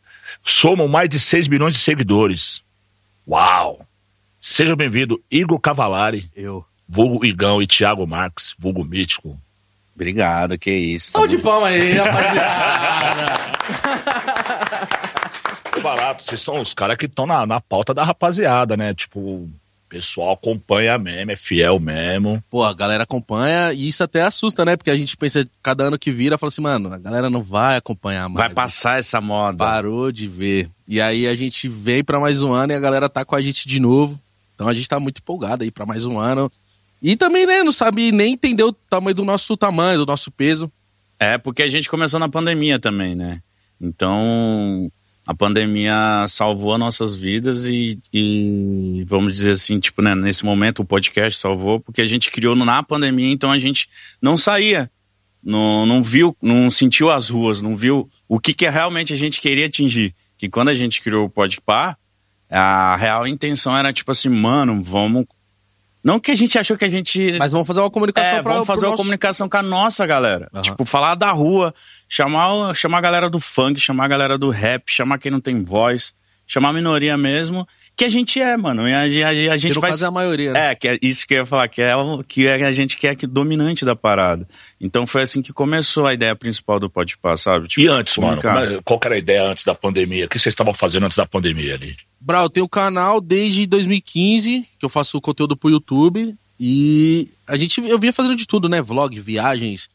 [0.44, 2.62] Somam mais de 6 milhões de seguidores.
[3.26, 3.80] Uau!
[4.38, 6.64] Seja bem-vindo, Igor Cavalari, Eu.
[6.87, 9.40] vulgo Igão e Thiago Marques, vulgo Mítico.
[9.94, 11.12] Obrigado, que isso.
[11.12, 13.33] Salve de palma aí, rapaziada.
[15.83, 18.92] Barato, vocês são os caras que estão na, na pauta da rapaziada, né?
[18.92, 19.48] Tipo,
[19.94, 22.42] pessoal acompanha mesmo, é fiel mesmo.
[22.50, 24.76] Pô, a galera acompanha e isso até assusta, né?
[24.76, 27.76] Porque a gente pensa, cada ano que vira, fala assim, mano, a galera não vai
[27.76, 28.48] acompanhar mais.
[28.48, 29.59] Vai passar essa moda.
[29.59, 30.68] Parou de ver.
[30.88, 33.40] E aí a gente vem pra mais um ano e a galera tá com a
[33.40, 34.18] gente de novo.
[34.57, 36.50] Então a gente tá muito empolgado aí pra mais um ano.
[37.00, 40.72] E também, né, não sabe nem entender o tamanho do nosso tamanho, do nosso peso.
[41.20, 43.40] É, porque a gente começou na pandemia também, né?
[43.80, 44.90] Então,
[45.26, 50.84] a pandemia salvou nossas vidas e, e, vamos dizer assim, tipo, né, nesse momento o
[50.84, 53.88] podcast salvou porque a gente criou na pandemia, então a gente
[54.20, 54.90] não saía,
[55.42, 59.40] não, não viu, não sentiu as ruas, não viu o que, que realmente a gente
[59.40, 60.14] queria atingir.
[60.37, 61.96] Que quando a gente criou o Podpah,
[62.50, 65.24] a real intenção era tipo assim, mano, vamos...
[66.04, 68.52] Não que a gente achou que a gente Mas vamos fazer uma comunicação é, pra,
[68.52, 70.50] vamos fazer uma nosso- comunicação com a nossa galera.
[70.52, 70.60] Aham.
[70.62, 71.74] Tipo, falar da rua,
[72.06, 75.64] chamar, chamar a galera do funk, chamar a galera do rap, chamar quem não tem
[75.64, 76.12] voz,
[76.46, 78.88] chamar a minoria mesmo, que a gente é, mano.
[78.88, 80.70] E a, a- a- gente caso é a maioria, né?
[80.70, 82.96] É, que é isso que eu ia falar, que é, o- que é a gente
[82.96, 84.46] que é que dominante da parada.
[84.80, 87.68] Então foi assim que começou a ideia principal do Podpah, sabe?
[87.68, 90.24] Tipo, E antes, mano, é- qual que era a ideia antes da pandemia?
[90.26, 91.96] O que vocês estavam fazendo antes da pandemia ali?
[92.20, 96.35] Brau, eu tenho um canal desde 2015, que eu faço conteúdo pro YouTube.
[96.59, 98.80] E a gente, eu vinha fazendo de tudo, né?
[98.80, 99.88] Vlog, viagens.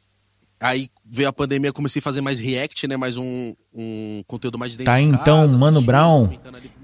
[0.60, 2.96] Aí veio a pandemia, comecei a fazer mais react, né?
[2.96, 6.30] Mais um, um conteúdo mais dentro Tá de então, casa, Mano assistindo, Brown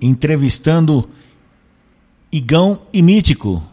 [0.01, 1.07] entrevistando
[2.31, 3.63] Igão e Mítico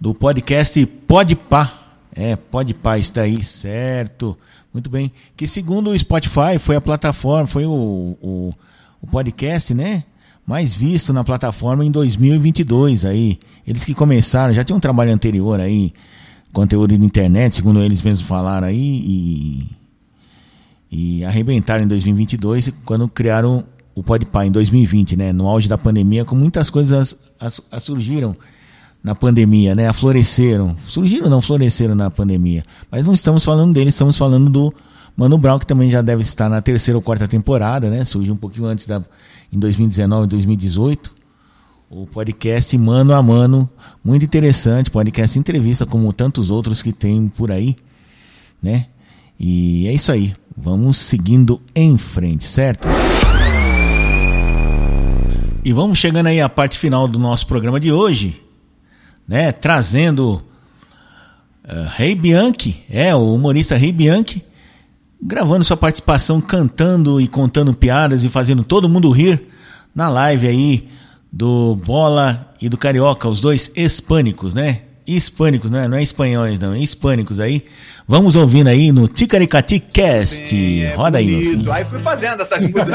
[0.00, 1.80] do podcast Podpá.
[2.14, 4.38] É, Podpá está aí, certo.
[4.72, 5.12] Muito bem.
[5.36, 8.54] Que segundo o Spotify foi a plataforma, foi o, o,
[9.02, 10.04] o podcast, né?
[10.46, 13.38] Mais visto na plataforma em 2022 aí.
[13.66, 15.92] Eles que começaram, já tinha um trabalho anterior aí,
[16.54, 19.68] conteúdo de internet, segundo eles mesmos falaram aí, e
[20.96, 23.64] e arrebentaram em 2022 quando criaram
[23.96, 25.32] o Podpah em 2020, né?
[25.32, 28.36] No auge da pandemia, com muitas coisas as, as surgiram
[29.02, 29.88] na pandemia, né?
[29.88, 30.76] Afloresceram.
[30.86, 32.64] Surgiram, não floresceram na pandemia.
[32.90, 34.72] Mas não estamos falando dele, estamos falando do
[35.16, 38.04] Mano Brown, que também já deve estar na terceira ou quarta temporada, né?
[38.04, 39.02] Surgiu um pouquinho antes da
[39.52, 41.23] em 2019 e 2018.
[41.96, 43.70] O podcast Mano a Mano,
[44.02, 47.76] muito interessante, podcast entrevista como tantos outros que tem por aí,
[48.60, 48.86] né?
[49.38, 50.34] E é isso aí.
[50.56, 52.88] Vamos seguindo em frente, certo?
[55.64, 58.42] E vamos chegando aí à parte final do nosso programa de hoje,
[59.28, 59.52] né?
[59.52, 60.42] Trazendo
[61.64, 64.44] uh, Rei Bianchi, é, o humorista Rei Bianchi,
[65.22, 69.46] gravando sua participação, cantando e contando piadas e fazendo todo mundo rir
[69.94, 70.88] na live aí
[71.36, 74.82] do Bola e do Carioca, os dois hispânicos, né?
[75.06, 75.86] Hispânicos, né?
[75.86, 77.62] Não é espanhóis, não, é hispânicos aí.
[78.08, 80.46] Vamos ouvindo aí no Ticaricati Cast.
[80.48, 81.58] Sim, é Roda aí, meu bonito.
[81.58, 81.72] filho.
[81.72, 82.88] Aí fui fazendo essas músicas.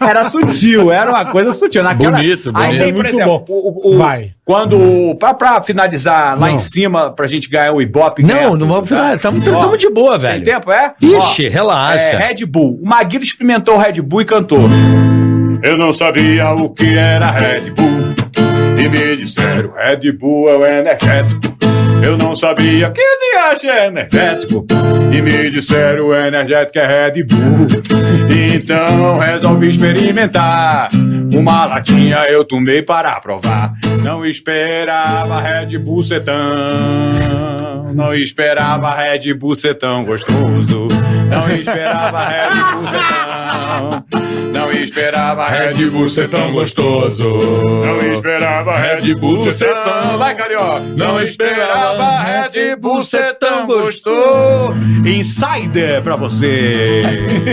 [0.00, 1.82] era sutil, era uma coisa sutil.
[1.82, 2.16] Naquela...
[2.16, 2.82] Bonito, Aí bonito.
[2.84, 3.44] tem, por Muito exemplo, bom.
[3.48, 4.30] o, o- Vai.
[4.44, 5.14] quando.
[5.18, 6.54] Pra, pra finalizar lá Não.
[6.54, 8.22] em cima, pra gente ganhar o Ibope.
[8.22, 9.12] Não, não vamos tá?
[9.14, 10.44] Ó, tamo de boa, Tem velho.
[10.44, 10.94] tempo, é?
[11.00, 12.00] Ixi, Ó, relaxa.
[12.02, 12.78] É, Red Bull.
[12.82, 14.68] O Maguila experimentou o Red Bull e cantou.
[15.62, 18.14] Eu não sabia o que era Red Bull.
[18.84, 21.56] E me disseram, Red Bull é o energético.
[22.04, 24.66] Eu não sabia que ele acha energético.
[25.10, 27.66] E me disseram, o energético é Red Bull.
[28.54, 30.90] Então resolvi experimentar.
[31.34, 33.72] Uma latinha eu tomei para provar.
[34.02, 36.34] Não esperava Red Bull ser tão.
[37.94, 40.88] Não esperava Red Bull ser tão gostoso.
[41.30, 44.23] Não esperava Red Bull ser tão.
[44.74, 47.24] Não esperava Red Bull ser tão gostoso.
[47.28, 50.18] Não esperava Red Bull ser tão.
[50.18, 50.80] Vai, carioca!
[50.96, 54.74] Não esperava Red Bull ser tão gostoso.
[55.06, 57.02] Insider pra você.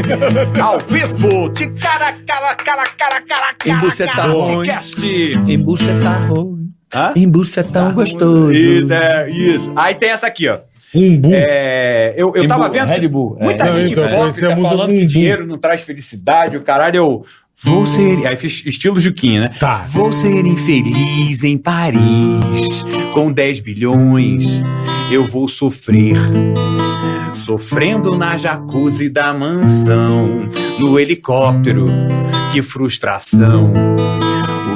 [0.60, 1.50] Ao vivo.
[1.50, 3.78] De cara, cara, cara, cara, cara, cara.
[3.78, 4.46] Embucetão.
[4.46, 5.06] Podcast.
[5.48, 6.58] Embucetão.
[6.94, 7.14] Hã?
[7.16, 8.52] Embucetão gostoso.
[8.52, 9.72] Isso, é, isso.
[9.76, 10.60] Aí tem essa aqui, ó.
[10.94, 11.30] Umbu.
[11.34, 12.88] É, eu, eu tava vendo.
[12.88, 13.44] Red Bull, é.
[13.46, 15.00] Muita Não, gente então, eu conheci a hipócrita música falando Umbu.
[15.00, 17.26] que dinheiro não traz felicidade, o caralho, eu.
[17.64, 18.26] Vou ser.
[18.26, 19.50] Aí fiz estilo Juquinha, né?
[19.60, 19.86] Tá.
[19.90, 24.64] Vou ser infeliz em Paris, com 10 bilhões,
[25.12, 26.18] eu vou sofrer.
[27.36, 30.50] Sofrendo na jacuzzi da mansão,
[30.80, 31.88] no helicóptero,
[32.52, 33.72] que frustração.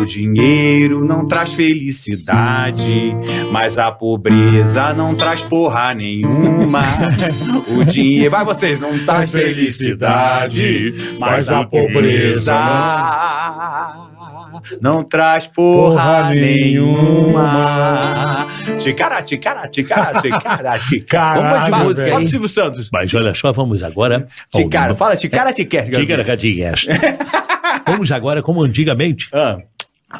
[0.05, 3.17] O dinheiro não traz felicidade,
[3.51, 6.83] mas a pobreza não traz porra nenhuma.
[7.75, 12.53] O dinheiro, vai vocês, não traz felicidade, mas a pobreza
[14.79, 18.45] não traz porra, Porra nenhuma.
[18.77, 21.41] Ticara, ticara, ticara, ticara, ticara.
[21.41, 22.25] Vamos de Fala, música aí.
[22.27, 22.89] Silvio Santos.
[22.93, 24.27] Mas olha só, vamos agora.
[24.53, 25.85] Ticara, fala ticara, ticara.
[25.85, 26.85] Ticaracatinhas.
[27.87, 29.59] Vamos agora, como antigamente, Ah,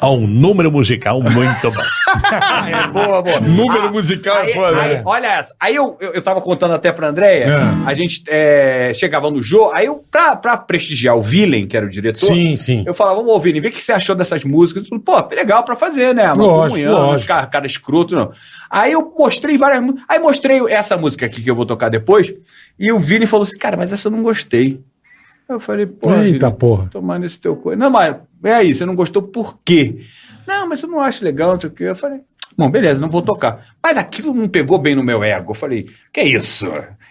[0.00, 1.80] a um número musical muito bom.
[2.68, 3.40] é boa, boa.
[3.40, 4.80] Número Ah, musical Aí, é foda.
[4.82, 5.02] aí, né?
[5.04, 5.54] olha essa.
[5.60, 7.88] Aí eu, eu, eu tava contando até pra Andréia, Ah.
[7.88, 11.86] a gente é, chegava no jogo, aí eu, pra, pra prestigiar o Villain, que era
[11.86, 12.84] o diretor, Sim, sim.
[12.86, 14.84] eu falava, vamos ouvir, vê o que você achou dessas músicas.
[14.84, 16.32] Tudo, Pô, legal pra fazer, né?
[16.32, 17.28] Uma Lógico, comunhão, lógico.
[17.28, 18.32] Cara, cara escroto, não.
[18.70, 20.04] Aí eu mostrei várias músicas.
[20.08, 22.32] Aí mostrei essa música aqui que eu vou tocar depois,
[22.78, 24.80] e o Villain falou assim, cara, mas essa eu não gostei.
[25.48, 26.88] Eu falei, pô, Eita Villain, porra.
[26.90, 27.78] tomar nesse teu coisa.
[27.78, 30.00] Não, mas é aí, você não gostou por quê?
[30.46, 31.84] Não, mas eu não acho legal, não sei o quê.
[31.84, 32.20] Eu falei,
[32.56, 33.64] bom, beleza, não vou tocar.
[33.82, 35.52] Mas aquilo não pegou bem no meu ego.
[35.52, 36.66] Eu falei, que isso?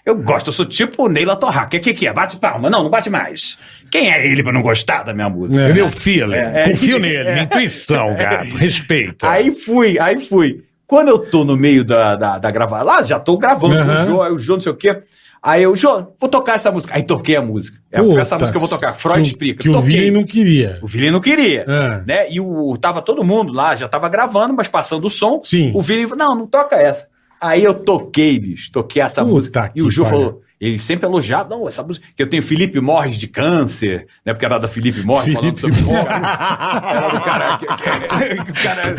[0.05, 1.77] Eu gosto, eu sou tipo Neila Torraca.
[1.77, 2.13] O que, que é?
[2.13, 2.69] Bate palma?
[2.69, 3.57] Não, não bate mais.
[3.89, 5.63] Quem é ele pra não gostar da minha música?
[5.63, 5.73] É.
[5.73, 6.69] Meu filho, É, é.
[6.69, 8.53] confio nele, minha intuição, gato.
[8.55, 9.29] Respeita.
[9.29, 10.63] Aí fui, aí fui.
[10.85, 14.21] Quando eu tô no meio da, da, da gravação, lá já tô gravando com o
[14.21, 15.01] aí o Jô não sei o quê.
[15.45, 16.95] Aí eu, Jô, vou tocar essa música.
[16.95, 17.77] Aí toquei a música.
[17.91, 18.95] É, essa música que eu vou tocar.
[18.95, 19.61] Freud que, explica.
[19.61, 19.79] Que o.
[19.79, 20.79] Vini não queria.
[20.81, 21.63] O Vini não queria.
[21.67, 22.01] É.
[22.03, 22.31] Né?
[22.31, 25.39] E o, tava todo mundo lá, já tava gravando, mas passando o som.
[25.43, 25.71] Sim.
[25.75, 27.07] O falou: não, não toca essa.
[27.39, 29.71] Aí eu toquei, bicho, toquei essa Puta música.
[29.75, 30.41] E o Ju falou.
[30.59, 32.07] Ele sempre elogiado, não, essa música.
[32.15, 34.33] Que eu tenho Felipe Morris de câncer, né?
[34.33, 37.57] Porque era da Felipe falando Felipe sobre Era do cara.
[37.59, 38.95] Que, que, que o cara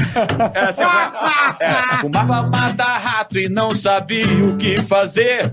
[0.55, 0.83] era assim,
[1.59, 5.53] é, fumava mata-rato e não sabia o que fazer.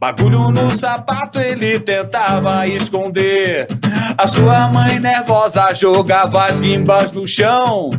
[0.00, 3.66] Bagulho no sapato ele tentava esconder.
[4.16, 7.90] A sua mãe nervosa jogava as guimbas no chão.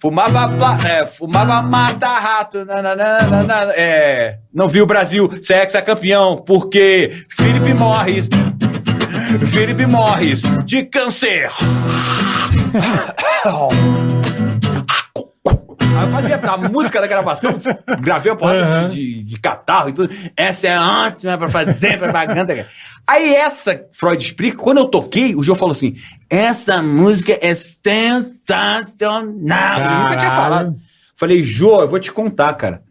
[0.00, 2.64] Fumava, pla- é, fumava mata-rato.
[2.64, 8.28] nananana, É, não viu o Brasil ser campeão porque Felipe Morris.
[9.50, 11.50] Felipe Morris de câncer.
[15.96, 17.60] Aí eu fazia a música da gravação,
[18.00, 18.88] gravei a porrada Aham.
[18.88, 20.14] de, de catarro e tudo.
[20.36, 22.66] Essa é ótima pra fazer propaganda.
[23.06, 25.96] Aí essa, Freud explica, quando eu toquei, o João falou assim:
[26.30, 29.10] essa música é sensacional.
[29.10, 30.76] Eu nunca tinha falado.
[31.16, 32.82] Falei, Jô, eu vou te contar, cara.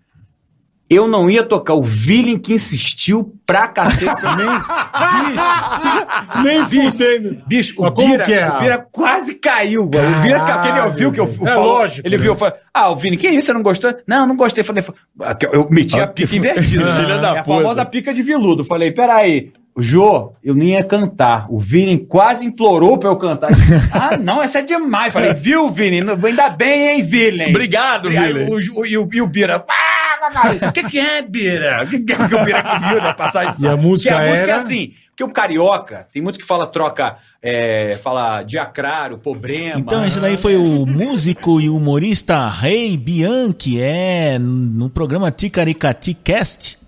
[0.93, 4.45] Eu não ia tocar o Villain que insistiu pra cacete também.
[6.43, 7.41] Nem fudendo.
[7.47, 8.49] Bicho, o Mas como Bira, que é?
[8.49, 10.17] o Bira quase caiu, mano.
[10.17, 11.47] O Bira, Caralho, que ele ouviu que eu velho.
[11.49, 12.23] É lógico, Ele né?
[12.23, 13.95] viu, falou, ah, o Vini, que isso, você não gostou?
[14.05, 14.63] Não, não gostei.
[14.65, 14.83] Falei,
[15.53, 16.93] eu meti a pica invertida.
[16.95, 17.57] Filha da é a puta.
[17.61, 18.65] famosa pica de viludo.
[18.65, 21.45] Falei, peraí, Jô, eu nem ia cantar.
[21.49, 23.51] O Vini quase implorou pra eu cantar.
[23.93, 25.13] ah, não, essa é demais.
[25.13, 26.01] Falei, viu, Vini?
[26.01, 27.45] Ainda bem, hein, Vini?
[27.49, 28.49] Obrigado, Vini.
[28.49, 29.63] O, o, e, o, e o Bira.
[29.69, 29.90] "Ah,
[30.67, 31.83] O que, que é, Bira?
[31.83, 33.53] O que, que é que o Bira que viu na passagem?
[33.59, 34.61] E a música Porque a música é era?
[34.61, 34.93] assim.
[35.09, 39.79] Porque o carioca, tem muito que fala troca, é, fala diacraro, problema.
[39.79, 46.79] Então, esse daí foi o músico e humorista Rei Bianchi, é, no programa Ticaricati Cast,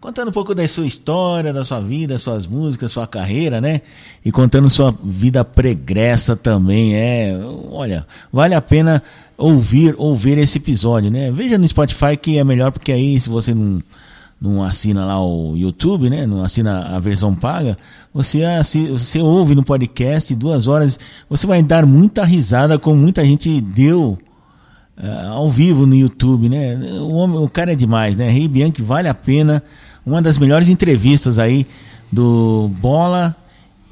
[0.00, 3.82] contando um pouco da sua história, da sua vida, suas músicas, sua carreira, né?
[4.24, 7.36] E contando sua vida pregressa também, é,
[7.70, 9.02] olha, vale a pena
[9.36, 11.30] ouvir, ouvir esse episódio, né?
[11.30, 13.82] Veja no Spotify que é melhor, porque aí se você não
[14.38, 16.26] não assina lá o YouTube, né?
[16.26, 17.78] Não assina a versão paga,
[18.12, 23.24] você, assi- você ouve no podcast duas horas, você vai dar muita risada como muita
[23.24, 24.18] gente deu
[24.94, 26.76] ah, ao vivo no YouTube, né?
[27.00, 28.28] O, homem, o cara é demais, né?
[28.30, 29.62] Rei Bianchi vale a pena.
[30.04, 31.66] Uma das melhores entrevistas aí
[32.12, 33.34] do Bola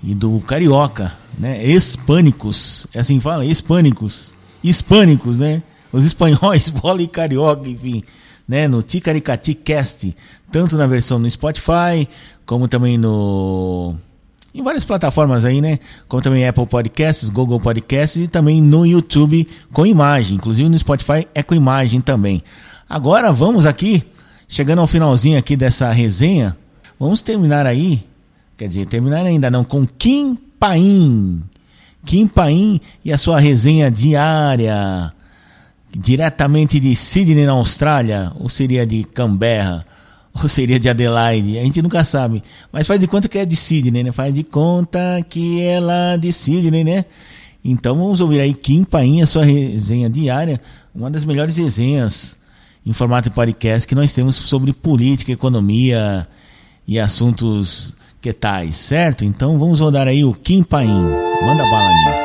[0.03, 1.65] e do Carioca, né?
[1.67, 3.47] Hispânicos, é assim que fala?
[3.47, 4.35] Hispânicos.
[4.65, 5.63] Hispânicos, né?
[5.93, 8.03] Os espanhóis, Bola e Carioca, enfim,
[8.49, 8.67] né?
[8.67, 10.17] No Ticaricati Cast,
[10.51, 12.09] tanto na versão no Spotify,
[12.47, 13.95] como também no
[14.55, 15.81] em várias plataformas aí, né?
[16.07, 20.37] Como também Apple Podcasts, Google Podcasts e também no YouTube com imagem.
[20.37, 22.43] Inclusive no Spotify é com imagem também.
[22.89, 24.05] Agora vamos aqui,
[24.47, 26.57] chegando ao finalzinho aqui dessa resenha,
[27.01, 28.07] vamos terminar aí,
[28.57, 31.43] quer dizer, terminar ainda não, com Kim Paim.
[32.05, 35.13] Kim Paim e a sua resenha diária,
[35.91, 39.87] diretamente de Sydney, na Austrália, ou seria de Canberra,
[40.35, 42.43] ou seria de Adelaide, a gente nunca sabe.
[42.73, 44.13] Mas faz de conta que é de Sydney, né?
[44.13, 47.05] Faz de conta que é lá de Sydney, né?
[47.65, 50.61] Então vamos ouvir aí Kim Paim, a sua resenha diária,
[50.95, 52.37] uma das melhores resenhas
[52.85, 56.29] em formato de podcast que nós temos sobre política, economia
[56.87, 59.23] e assuntos que tais, certo?
[59.23, 60.89] Então vamos rodar aí o Kim Paim.
[61.43, 62.25] Manda bala nisso.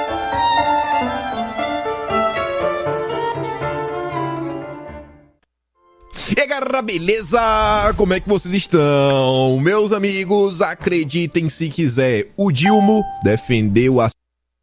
[6.37, 7.93] E galera, beleza?
[7.97, 9.59] Como é que vocês estão?
[9.59, 14.07] Meus amigos, acreditem se quiser, o Dilmo defendeu a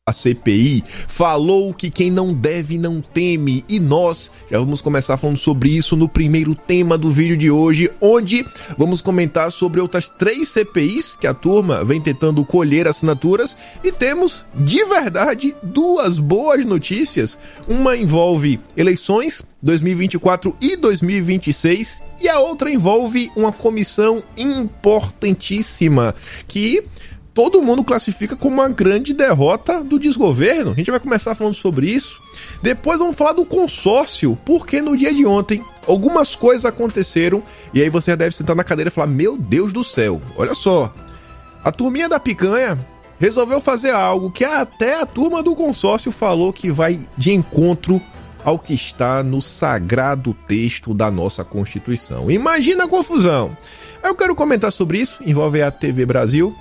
[0.08, 5.36] a CPI falou que quem não deve não teme e nós já vamos começar falando
[5.36, 8.46] sobre isso no primeiro tema do vídeo de hoje, onde
[8.78, 14.44] vamos comentar sobre outras três CPIs que a turma vem tentando colher assinaturas e temos
[14.54, 17.36] de verdade duas boas notícias.
[17.66, 26.14] Uma envolve eleições 2024 e 2026 e a outra envolve uma comissão importantíssima
[26.46, 26.84] que
[27.36, 30.72] todo mundo classifica como uma grande derrota do desgoverno.
[30.72, 32.18] A gente vai começar falando sobre isso.
[32.62, 37.42] Depois vamos falar do consórcio, porque no dia de ontem algumas coisas aconteceram
[37.74, 40.90] e aí você deve sentar na cadeira e falar: Meu Deus do céu, olha só.
[41.62, 42.78] A turminha da picanha
[43.18, 48.00] resolveu fazer algo que até a turma do consórcio falou que vai de encontro
[48.42, 52.30] ao que está no sagrado texto da nossa Constituição.
[52.30, 53.54] Imagina a confusão.
[54.02, 56.56] Eu quero comentar sobre isso, envolve a TV Brasil.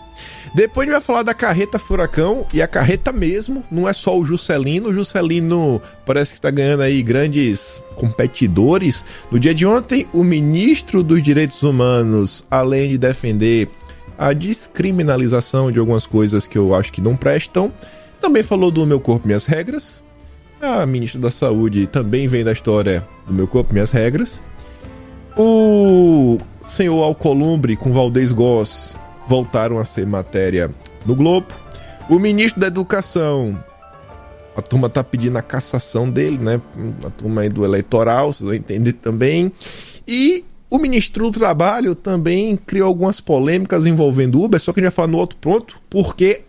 [0.53, 4.17] Depois a gente vai falar da carreta Furacão, e a carreta mesmo, não é só
[4.17, 4.89] o Juscelino.
[4.89, 9.03] O Juscelino parece que está ganhando aí grandes competidores.
[9.31, 13.69] No dia de ontem, o ministro dos Direitos Humanos, além de defender
[14.17, 17.71] a descriminalização de algumas coisas que eu acho que não prestam,
[18.21, 20.03] também falou do Meu Corpo Minhas Regras.
[20.61, 24.41] A ministra da Saúde também vem da história do Meu Corpo Minhas Regras.
[25.37, 30.71] O senhor Alcolumbre com Valdez Goss voltaram a ser matéria
[31.05, 31.47] no Globo.
[32.09, 33.57] O ministro da Educação,
[34.55, 36.61] a turma tá pedindo a cassação dele, né?
[37.03, 39.51] A turma aí do eleitoral, vocês vão entender também.
[40.07, 44.91] E o ministro do Trabalho também criou algumas polêmicas envolvendo Uber, só que a gente
[44.91, 46.41] vai falar no outro ponto, porque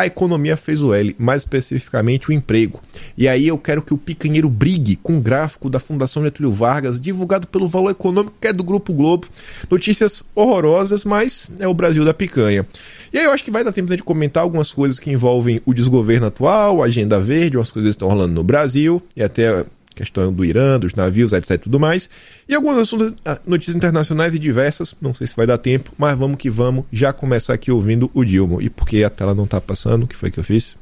[0.00, 2.80] a economia fez o L, mais especificamente o emprego.
[3.18, 6.98] E aí eu quero que o picanheiro brigue com o gráfico da Fundação Getúlio Vargas,
[6.98, 9.28] divulgado pelo Valor Econômico, que é do Grupo Globo.
[9.70, 12.66] Notícias horrorosas, mas é o Brasil da picanha.
[13.12, 15.74] E aí eu acho que vai dar tempo de comentar algumas coisas que envolvem o
[15.74, 20.32] desgoverno atual, a agenda verde, umas coisas que estão rolando no Brasil, e até questão
[20.32, 22.08] do Irã, dos navios, etc tudo mais.
[22.48, 23.14] E algumas assuntos,
[23.46, 27.12] notícias internacionais e diversas, não sei se vai dar tempo, mas vamos que vamos, já
[27.12, 28.62] começar aqui ouvindo o Dilma.
[28.62, 30.76] E porque a tela não tá passando, o que foi que eu fiz?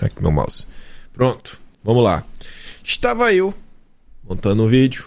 [0.00, 0.66] Aqui meu mouse.
[1.12, 2.24] Pronto, vamos lá.
[2.82, 3.54] Estava eu
[4.28, 5.06] montando um vídeo,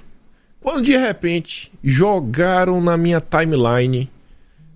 [0.62, 4.10] quando de repente jogaram na minha timeline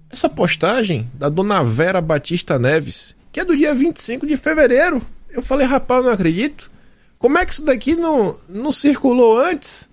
[0.09, 5.01] essa postagem da dona Vera Batista Neves, que é do dia 25 de fevereiro.
[5.29, 6.70] Eu falei, rapaz, não acredito.
[7.21, 9.87] Como é que isso daqui não, não circulou antes?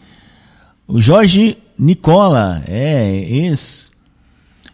[0.86, 3.90] O Jorge Nicola, é ex,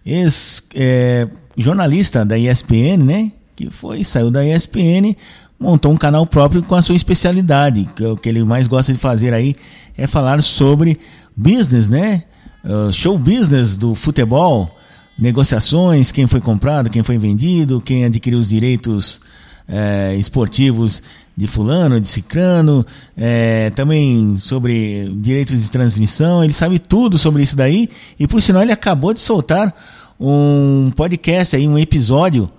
[0.04, 3.32] ex é, jornalista da ESPN, né?
[3.56, 5.16] Que foi, saiu da ESPN,
[5.62, 7.88] montou um canal próprio com a sua especialidade.
[7.94, 9.54] Que, o que ele mais gosta de fazer aí
[9.96, 10.98] é falar sobre
[11.36, 12.24] business, né?
[12.64, 14.76] Uh, show business do futebol
[15.18, 19.20] negociações, quem foi comprado, quem foi vendido, quem adquiriu os direitos
[19.68, 21.02] é, esportivos
[21.36, 22.84] de fulano, de cicrano,
[23.16, 27.88] é, também sobre direitos de transmissão, ele sabe tudo sobre isso daí,
[28.18, 29.74] e por sinal ele acabou de soltar
[30.18, 32.50] um podcast aí, um episódio,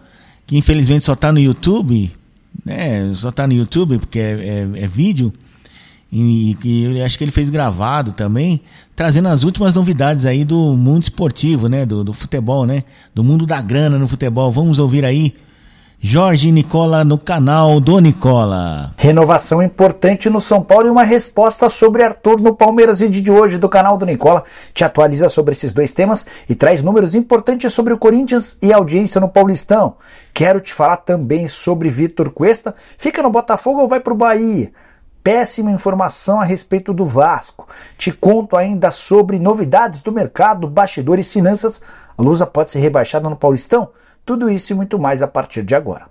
[0.45, 2.11] que infelizmente só está no YouTube,
[2.63, 5.33] né, só está no YouTube porque é, é, é vídeo,
[6.15, 8.61] e, e acho que ele fez gravado também,
[8.95, 11.87] trazendo as últimas novidades aí do mundo esportivo, né?
[11.87, 12.83] Do, do futebol, né?
[13.15, 14.51] Do mundo da grana no futebol.
[14.51, 15.33] Vamos ouvir aí
[16.05, 18.93] Jorge Nicola no canal do Nicola.
[18.97, 22.99] Renovação importante no São Paulo e uma resposta sobre Arthur no Palmeiras.
[22.99, 24.43] Vídeo de hoje do canal do Nicola
[24.73, 29.21] te atualiza sobre esses dois temas e traz números importantes sobre o Corinthians e audiência
[29.21, 29.95] no Paulistão.
[30.33, 32.75] Quero te falar também sobre Vitor Cuesta.
[32.97, 34.73] Fica no Botafogo ou vai pro Bahia?
[35.23, 37.65] péssima informação a respeito do Vasco.
[37.97, 41.81] Te conto ainda sobre novidades do mercado, bastidores, finanças.
[42.17, 43.87] A Lusa pode ser rebaixada no Paulistão?
[44.25, 46.07] Tudo isso e muito mais a partir de agora.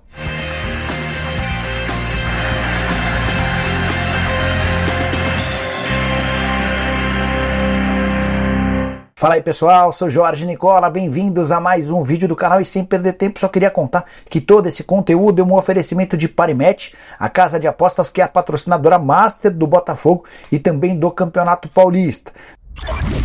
[9.17, 12.85] Fala aí pessoal, sou Jorge Nicola, bem-vindos a mais um vídeo do canal e sem
[12.85, 17.29] perder tempo só queria contar que todo esse conteúdo é um oferecimento de Parimet, a
[17.29, 22.33] casa de apostas que é a patrocinadora master do Botafogo e também do Campeonato Paulista.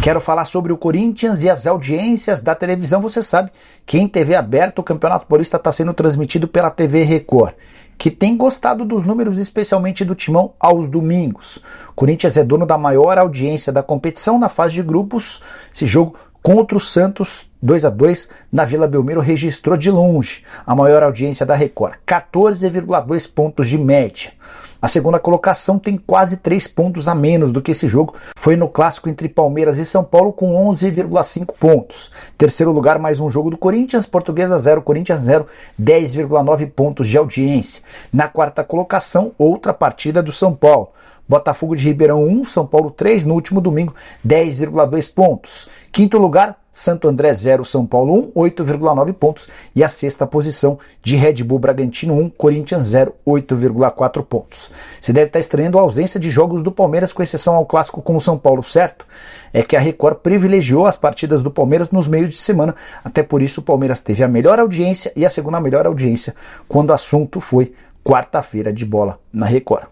[0.02, 3.02] Quero falar sobre o Corinthians e as audiências da televisão.
[3.02, 3.52] Você sabe
[3.86, 7.54] que em TV aberta o Campeonato Paulista está sendo transmitido pela TV Record
[7.98, 11.58] que tem gostado dos números, especialmente do Timão, aos domingos.
[11.90, 15.42] O Corinthians é dono da maior audiência da competição na fase de grupos.
[15.74, 20.76] Esse jogo contra o Santos, 2 a 2 na Vila Belmiro, registrou de longe a
[20.76, 24.32] maior audiência da Record, 14,2 pontos de média.
[24.80, 28.14] A segunda colocação tem quase 3 pontos a menos do que esse jogo.
[28.38, 32.12] Foi no clássico entre Palmeiras e São Paulo com 11,5 pontos.
[32.38, 35.48] Terceiro lugar, mais um jogo do Corinthians, Portuguesa 0, Corinthians 0,
[35.82, 37.82] 10,9 pontos de audiência.
[38.14, 40.90] Na quarta colocação, outra partida do São Paulo.
[41.28, 45.68] Botafogo de Ribeirão 1, São Paulo 3, no último domingo 10,2 pontos.
[45.92, 49.50] Quinto lugar, Santo André 0, São Paulo 1, 8,9 pontos.
[49.76, 54.72] E a sexta posição de Red Bull Bragantino 1, Corinthians 0, 8,4 pontos.
[55.02, 58.16] Se deve estar estranhando a ausência de jogos do Palmeiras, com exceção ao clássico com
[58.16, 59.08] o São Paulo, certo?
[59.52, 63.42] É que a Record privilegiou as partidas do Palmeiras nos meios de semana, até por
[63.42, 66.36] isso o Palmeiras teve a melhor audiência e a segunda melhor audiência
[66.68, 67.74] quando o assunto foi
[68.04, 69.88] quarta-feira de bola na Record.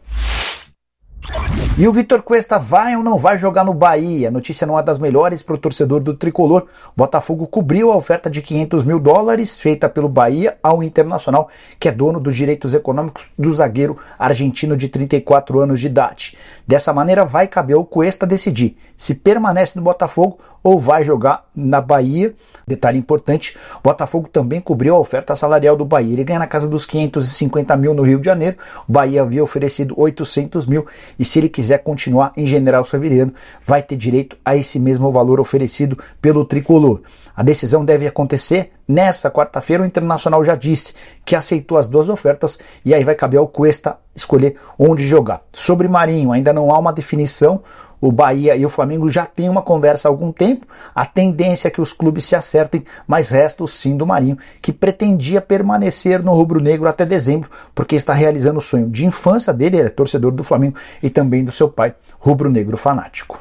[1.77, 4.31] E o Vitor Cuesta vai ou não vai jogar no Bahia?
[4.31, 6.67] Notícia não é das melhores para o torcedor do tricolor.
[6.95, 11.91] Botafogo cobriu a oferta de 500 mil dólares feita pelo Bahia ao Internacional, que é
[11.91, 16.37] dono dos direitos econômicos do zagueiro argentino de 34 anos de idade.
[16.65, 21.79] Dessa maneira, vai caber ao Cuesta decidir se permanece no Botafogo ou vai jogar na
[21.79, 22.33] Bahia.
[22.65, 26.11] Detalhe importante: Botafogo também cobriu a oferta salarial do Bahia.
[26.11, 28.57] Ele ganha na casa dos 550 mil no Rio de Janeiro.
[28.89, 30.87] O Bahia havia oferecido 800 mil
[31.19, 33.31] e se ele quiser continuar em General Severiano,
[33.63, 37.01] vai ter direito a esse mesmo valor oferecido pelo tricolor.
[37.35, 42.59] A decisão deve acontecer Nessa quarta-feira, o Internacional já disse que aceitou as duas ofertas
[42.83, 45.41] e aí vai caber ao Cuesta escolher onde jogar.
[45.51, 47.61] Sobre Marinho, ainda não há uma definição.
[47.99, 50.67] O Bahia e o Flamengo já têm uma conversa há algum tempo.
[50.93, 54.71] A tendência é que os clubes se acertem, mas resta o sim do Marinho, que
[54.71, 59.87] pretendia permanecer no rubro-negro até dezembro, porque está realizando o sonho de infância dele, ele
[59.87, 63.39] é torcedor do Flamengo e também do seu pai, rubro-negro fanático.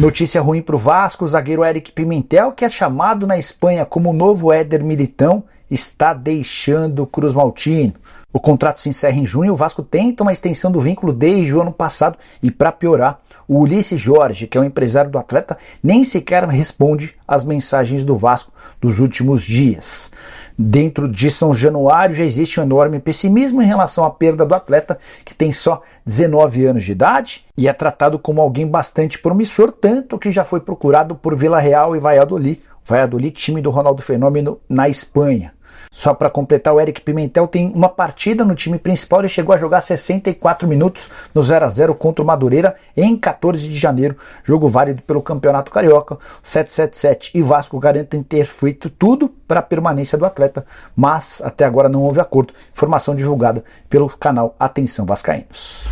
[0.00, 4.12] Notícia ruim para o Vasco: o zagueiro Eric Pimentel, que é chamado na Espanha como
[4.12, 7.94] novo Éder Militão, está deixando o Cruz Maltino.
[8.32, 9.52] O contrato se encerra em junho.
[9.52, 13.60] O Vasco tenta uma extensão do vínculo desde o ano passado e, para piorar, o
[13.60, 18.52] Ulisses Jorge, que é o empresário do atleta, nem sequer responde às mensagens do Vasco
[18.80, 20.12] dos últimos dias.
[20.58, 24.98] Dentro de São Januário já existe um enorme pessimismo em relação à perda do atleta,
[25.24, 30.18] que tem só 19 anos de idade e é tratado como alguém bastante promissor, tanto
[30.18, 34.88] que já foi procurado por Vila Real e Valladolid, Valladolid, time do Ronaldo Fenômeno na
[34.88, 35.55] Espanha.
[35.96, 39.20] Só para completar, o Eric Pimentel tem uma partida no time principal.
[39.20, 43.66] Ele chegou a jogar 64 minutos no 0 a 0 contra o Madureira em 14
[43.66, 44.14] de janeiro.
[44.44, 46.18] Jogo válido pelo Campeonato Carioca.
[46.42, 51.88] 777 e Vasco garantem ter feito tudo para a permanência do atleta, mas até agora
[51.88, 52.52] não houve acordo.
[52.70, 55.86] Informação divulgada pelo canal Atenção Vascaínos.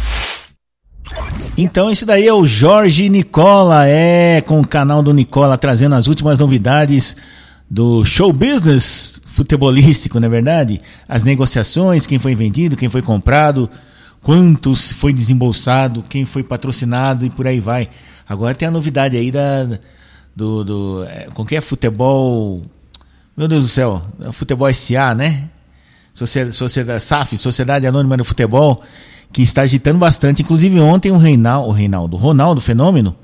[1.56, 6.06] Então esse daí é o Jorge Nicola, é com o canal do Nicola trazendo as
[6.08, 7.16] últimas novidades
[7.70, 10.80] do show business futebolístico, não é verdade?
[11.08, 13.68] As negociações, quem foi vendido, quem foi comprado,
[14.22, 17.90] quantos foi desembolsado, quem foi patrocinado e por aí vai.
[18.28, 19.78] Agora tem a novidade aí da
[20.34, 22.62] do, do é, com que é futebol,
[23.36, 25.50] meu Deus do céu, é futebol SA, né?
[26.14, 28.82] Sociedade SAF, Sociedade Anônima do Futebol,
[29.32, 30.42] que está agitando bastante.
[30.42, 33.16] Inclusive ontem o Reinaldo, o Reinaldo, Ronaldo Fenômeno,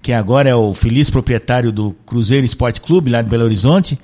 [0.00, 3.98] que agora é o feliz proprietário do Cruzeiro Esporte Clube lá de Belo Horizonte,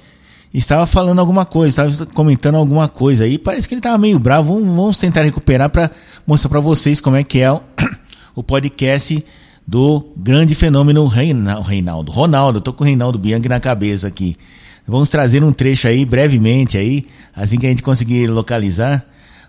[0.52, 3.38] estava falando alguma coisa, estava comentando alguma coisa aí.
[3.38, 4.54] Parece que ele estava meio bravo.
[4.54, 5.90] Vamos, vamos tentar recuperar para
[6.26, 7.60] mostrar para vocês como é que é o,
[8.34, 9.24] o, podcast
[9.66, 12.12] do grande fenômeno Reinaldo.
[12.12, 14.36] Ronaldo, tô com o Reinaldo Bianchi na cabeça aqui.
[14.86, 19.04] Vamos trazer um trecho aí brevemente aí, assim que a gente conseguir localizar,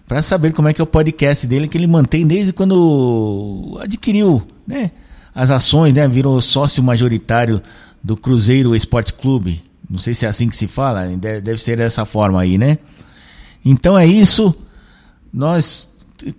[0.08, 4.41] para saber como é que é o podcast dele que ele mantém desde quando adquiriu,
[4.66, 4.91] né,
[5.36, 7.62] as ações, né, virou sócio majoritário
[8.04, 9.66] do Cruzeiro Esporte Clube.
[9.90, 12.78] Não sei se é assim que se fala, deve ser dessa forma aí, né?
[13.64, 14.54] Então é isso.
[15.34, 15.88] Nós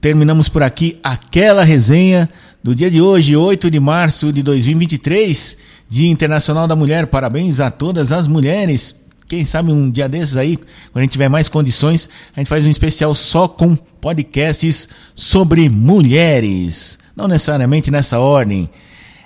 [0.00, 2.28] terminamos por aqui aquela resenha
[2.62, 5.56] do dia de hoje, 8 de março de 2023,
[5.88, 7.06] Dia Internacional da Mulher.
[7.06, 8.94] Parabéns a todas as mulheres.
[9.26, 12.64] Quem sabe um dia desses aí, quando a gente tiver mais condições, a gente faz
[12.64, 16.98] um especial só com podcasts sobre mulheres.
[17.14, 18.70] Não necessariamente nessa ordem.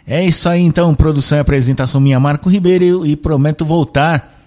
[0.06, 4.42] É isso aí então, produção e apresentação minha Marco Ribeiro e prometo voltar.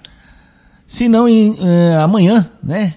[0.88, 2.96] Se não em, uh, amanhã, né?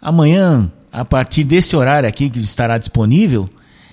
[0.00, 3.48] Amanhã, a partir desse horário aqui que estará disponível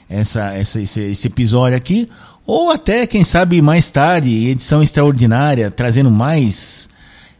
[0.10, 2.10] essa, essa esse, esse episódio aqui,
[2.46, 6.89] ou até quem sabe mais tarde, edição extraordinária, trazendo mais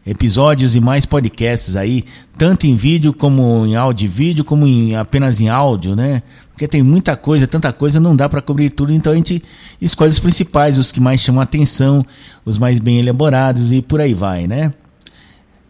[0.06, 2.04] episódios e mais podcasts aí,
[2.36, 6.22] tanto em vídeo como em áudio e vídeo, como em, apenas em áudio, né?
[6.50, 9.42] Porque tem muita coisa, tanta coisa, não dá para cobrir tudo, então a gente
[9.80, 12.04] escolhe os principais, os que mais chamam a atenção,
[12.44, 14.72] os mais bem elaborados e por aí vai, né?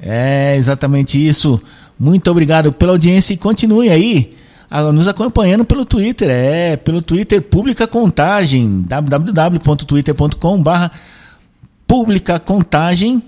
[0.01, 1.61] É exatamente isso.
[1.99, 4.35] Muito obrigado pela audiência e continue aí
[4.95, 10.93] nos acompanhando pelo Twitter, é, pelo Twitter Pública Contagem, www.twitter.com/barra
[11.87, 13.21] Pública Contagem